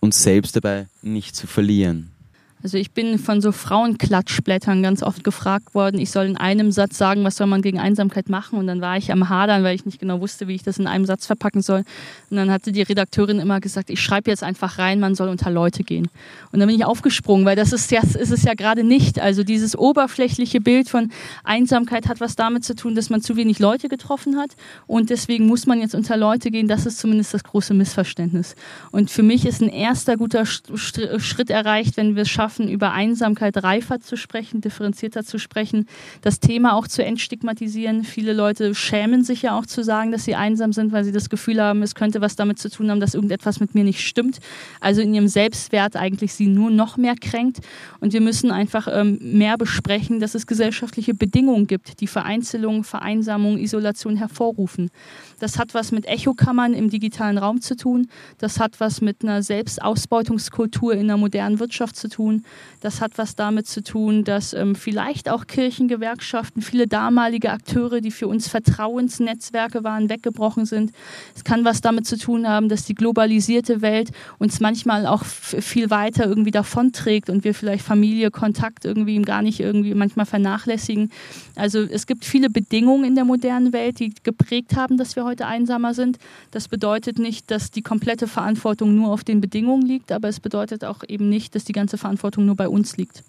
[0.00, 2.15] uns selbst dabei nicht zu verlieren?
[2.62, 6.98] Also ich bin von so Frauenklatschblättern ganz oft gefragt worden, ich soll in einem Satz
[6.98, 8.58] sagen, was soll man gegen Einsamkeit machen.
[8.58, 10.86] Und dann war ich am Hadern, weil ich nicht genau wusste, wie ich das in
[10.86, 11.84] einem Satz verpacken soll.
[12.30, 15.50] Und dann hatte die Redakteurin immer gesagt, ich schreibe jetzt einfach rein, man soll unter
[15.50, 16.08] Leute gehen.
[16.50, 19.20] Und dann bin ich aufgesprungen, weil das ist, das ist es ja gerade nicht.
[19.20, 21.12] Also dieses oberflächliche Bild von
[21.44, 24.50] Einsamkeit hat was damit zu tun, dass man zu wenig Leute getroffen hat.
[24.86, 26.68] Und deswegen muss man jetzt unter Leute gehen.
[26.68, 28.56] Das ist zumindest das große Missverständnis.
[28.90, 32.92] Und für mich ist ein erster guter Schritt erreicht, wenn wir es schaffen, schaffen, über
[32.92, 35.86] Einsamkeit reifer zu sprechen, differenzierter zu sprechen,
[36.22, 38.04] das Thema auch zu entstigmatisieren.
[38.04, 41.28] Viele Leute schämen sich ja auch zu sagen, dass sie einsam sind, weil sie das
[41.28, 44.38] Gefühl haben, es könnte was damit zu tun haben, dass irgendetwas mit mir nicht stimmt.
[44.80, 47.58] Also in ihrem Selbstwert eigentlich sie nur noch mehr kränkt.
[48.00, 53.58] Und wir müssen einfach ähm, mehr besprechen, dass es gesellschaftliche Bedingungen gibt, die Vereinzelung, Vereinsamung,
[53.58, 54.90] Isolation hervorrufen.
[55.38, 58.08] Das hat was mit Echokammern im digitalen Raum zu tun.
[58.38, 62.44] Das hat was mit einer Selbstausbeutungskultur in der modernen Wirtschaft zu tun.
[62.80, 68.10] Das hat was damit zu tun, dass ähm, vielleicht auch Kirchengewerkschaften, viele damalige Akteure, die
[68.10, 70.92] für uns Vertrauensnetzwerke waren, weggebrochen sind.
[71.34, 75.90] Es kann was damit zu tun haben, dass die globalisierte Welt uns manchmal auch viel
[75.90, 81.10] weiter irgendwie davonträgt und wir vielleicht Familie, Kontakt irgendwie gar nicht irgendwie manchmal vernachlässigen.
[81.56, 85.46] Also es gibt viele Bedingungen in der modernen Welt, die geprägt haben, dass wir heute
[85.46, 86.18] einsamer sind.
[86.50, 90.84] Das bedeutet nicht, dass die komplette Verantwortung nur auf den Bedingungen liegt, aber es bedeutet
[90.84, 93.22] auch eben nicht, dass die ganze Verantwortung nur bei uns liegt.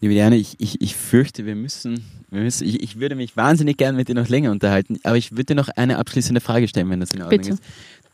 [0.00, 3.78] Liebe Diane, ich, ich, ich fürchte, wir müssen, wir müssen ich, ich würde mich wahnsinnig
[3.78, 6.88] gern mit dir noch länger unterhalten, aber ich würde dir noch eine abschließende Frage stellen,
[6.90, 7.54] wenn das in Ordnung Bitte.
[7.54, 7.62] ist.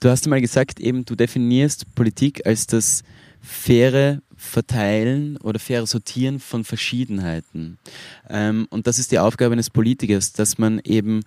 [0.00, 3.02] Du hast mal gesagt, eben du definierst Politik als das
[3.40, 7.78] faire Verteilen oder faire Sortieren von Verschiedenheiten.
[8.28, 11.22] Ähm, und das ist die Aufgabe eines Politikers, dass man eben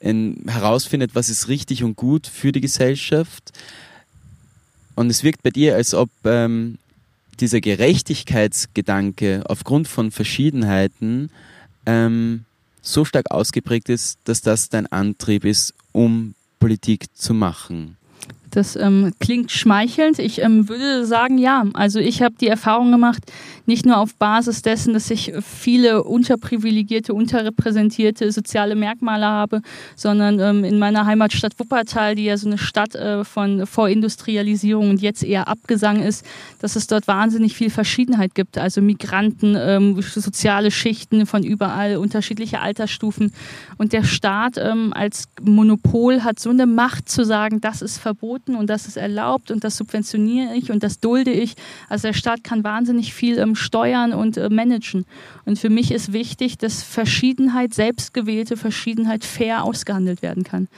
[0.00, 3.52] in, herausfindet, was ist richtig und gut für die Gesellschaft.
[4.94, 6.78] Und es wirkt bei dir, als ob ähm,
[7.40, 11.30] dieser Gerechtigkeitsgedanke aufgrund von Verschiedenheiten
[11.86, 12.44] ähm,
[12.82, 17.96] so stark ausgeprägt ist, dass das dein Antrieb ist, um Politik zu machen.
[18.50, 20.18] Das ähm, klingt schmeichelnd.
[20.18, 21.66] Ich ähm, würde sagen, ja.
[21.74, 23.22] Also ich habe die Erfahrung gemacht,
[23.68, 29.60] nicht nur auf Basis dessen, dass ich viele unterprivilegierte, unterrepräsentierte soziale Merkmale habe,
[29.94, 35.02] sondern ähm, in meiner Heimatstadt Wuppertal, die ja so eine Stadt äh, von Vorindustrialisierung und
[35.02, 36.24] jetzt eher Abgesang ist,
[36.60, 38.56] dass es dort wahnsinnig viel Verschiedenheit gibt.
[38.56, 43.32] Also Migranten, ähm, soziale Schichten von überall, unterschiedliche Altersstufen.
[43.76, 48.54] Und der Staat ähm, als Monopol hat so eine Macht zu sagen, das ist verboten
[48.54, 51.54] und das ist erlaubt und das subventioniere ich und das dulde ich.
[51.90, 55.04] Also der Staat kann wahnsinnig viel ähm, steuern und äh, managen.
[55.44, 60.68] Und für mich ist wichtig, dass Verschiedenheit, selbstgewählte Verschiedenheit fair ausgehandelt werden kann.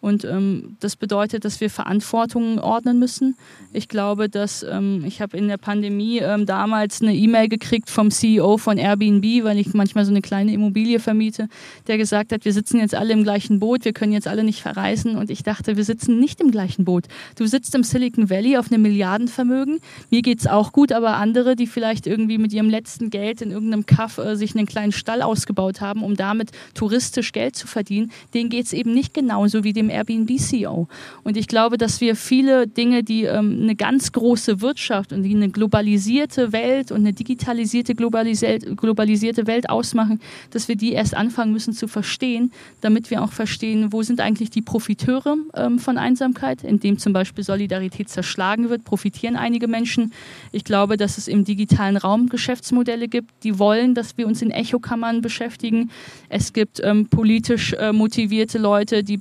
[0.00, 3.36] Und ähm, das bedeutet, dass wir Verantwortungen ordnen müssen.
[3.72, 8.10] Ich glaube, dass ähm, ich habe in der Pandemie ähm, damals eine E-Mail gekriegt vom
[8.10, 11.48] CEO von Airbnb, weil ich manchmal so eine kleine Immobilie vermiete,
[11.86, 14.62] der gesagt hat, wir sitzen jetzt alle im gleichen Boot, wir können jetzt alle nicht
[14.62, 15.16] verreisen.
[15.16, 17.06] Und ich dachte, wir sitzen nicht im gleichen Boot.
[17.36, 19.80] Du sitzt im Silicon Valley auf einem Milliardenvermögen.
[20.10, 23.86] Mir geht's auch gut, aber andere, die vielleicht irgendwie mit ihrem letzten Geld in irgendeinem
[23.86, 28.48] Kaff äh, sich einen kleinen Stall ausgebaut haben, um damit touristisch Geld zu verdienen, denen
[28.48, 30.88] geht's eben nicht genauso wie dem Airbnb-CEO.
[31.24, 35.34] Und ich glaube, dass wir viele Dinge, die ähm, eine ganz große Wirtschaft und die
[35.34, 40.20] eine globalisierte Welt und eine digitalisierte, globalisierte, Welt ausmachen,
[40.50, 44.50] dass wir die erst anfangen müssen zu verstehen, damit wir auch verstehen, wo sind eigentlich
[44.50, 50.12] die Profiteure ähm, von Einsamkeit, indem zum Beispiel Solidarität zerschlagen wird, profitieren einige Menschen.
[50.52, 54.50] Ich glaube, dass es im digitalen Raum Geschäftsmodelle gibt, die wollen, dass wir uns in
[54.50, 55.90] Echokammern beschäftigen.
[56.28, 59.16] Es gibt ähm, politisch äh, motivierte Leute, die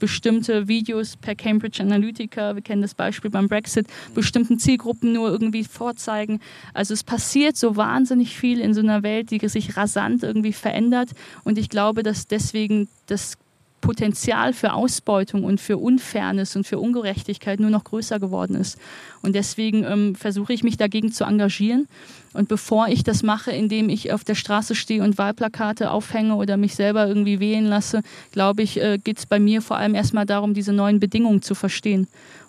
[0.68, 6.40] Videos per Cambridge Analytica, wir kennen das Beispiel beim Brexit, bestimmten Zielgruppen nur irgendwie vorzeigen.
[6.74, 11.12] Also es passiert so wahnsinnig viel in so einer Welt, die sich rasant irgendwie verändert.
[11.44, 13.38] Und ich glaube, dass deswegen das
[13.82, 18.78] Potenzial für Ausbeutung und für Unfairness und für Ungerechtigkeit nur noch größer geworden ist.
[19.22, 21.88] Und deswegen ähm, versuche ich mich dagegen zu engagieren.
[22.34, 26.58] Und bevor ich das mache, indem ich auf der Straße stehe und Wahlplakate aufhänge oder
[26.58, 28.02] mich selber irgendwie wählen lasse,
[28.32, 31.56] glaube ich, äh, geht es bei mir vor allem erstmal darum, diese neuen Bedingungen zu
[31.56, 32.08] verstehen.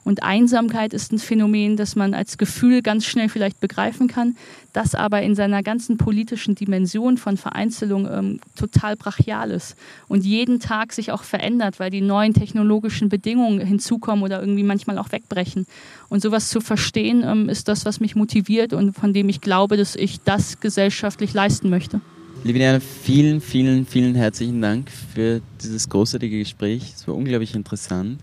[0.08, 4.38] Und Einsamkeit ist ein Phänomen, das man als Gefühl ganz schnell vielleicht begreifen kann,
[4.72, 9.76] das aber in seiner ganzen politischen Dimension von Vereinzelung ähm, total brachial ist
[10.08, 14.96] und jeden Tag sich auch verändert, weil die neuen technologischen Bedingungen hinzukommen oder irgendwie manchmal
[14.96, 15.66] auch wegbrechen.
[16.08, 19.76] Und sowas zu verstehen, ähm, ist das, was mich motiviert und von dem ich glaube,
[19.76, 22.00] dass ich das gesellschaftlich leisten möchte.
[22.44, 26.94] Liebe Diana, vielen, vielen, vielen herzlichen Dank für dieses großartige Gespräch.
[26.96, 28.20] Es war unglaublich interessant.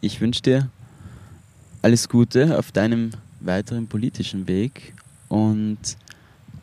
[0.00, 0.70] Ich wünsche dir
[1.82, 3.10] alles Gute auf deinem
[3.40, 4.94] weiteren politischen Weg
[5.28, 5.78] und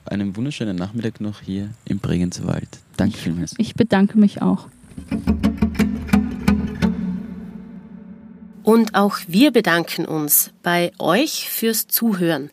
[0.05, 2.67] einen wunderschönen Nachmittag noch hier im Bregenzer Wald.
[2.97, 3.55] Danke vielmals.
[3.57, 4.67] Ich bedanke mich auch.
[8.63, 12.49] Und auch wir bedanken uns bei euch fürs Zuhören.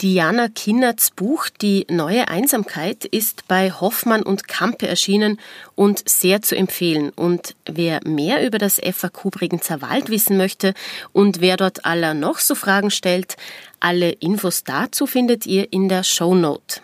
[0.00, 5.38] Diana Kinnerts Buch Die neue Einsamkeit ist bei Hoffmann und Kampe erschienen
[5.74, 7.10] und sehr zu empfehlen.
[7.10, 10.72] Und wer mehr über das FAQ Bregenzer Wald wissen möchte
[11.12, 13.36] und wer dort aller noch so Fragen stellt,
[13.78, 16.80] alle Infos dazu findet ihr in der Show Note.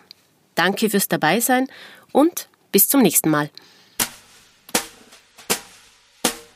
[0.55, 1.69] Danke fürs Dabeisein
[2.13, 3.49] und bis zum nächsten Mal.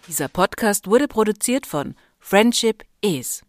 [0.08, 3.42] Dieser Podcast wurde produziert von Friendship Is.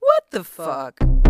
[0.00, 1.25] What the fuck?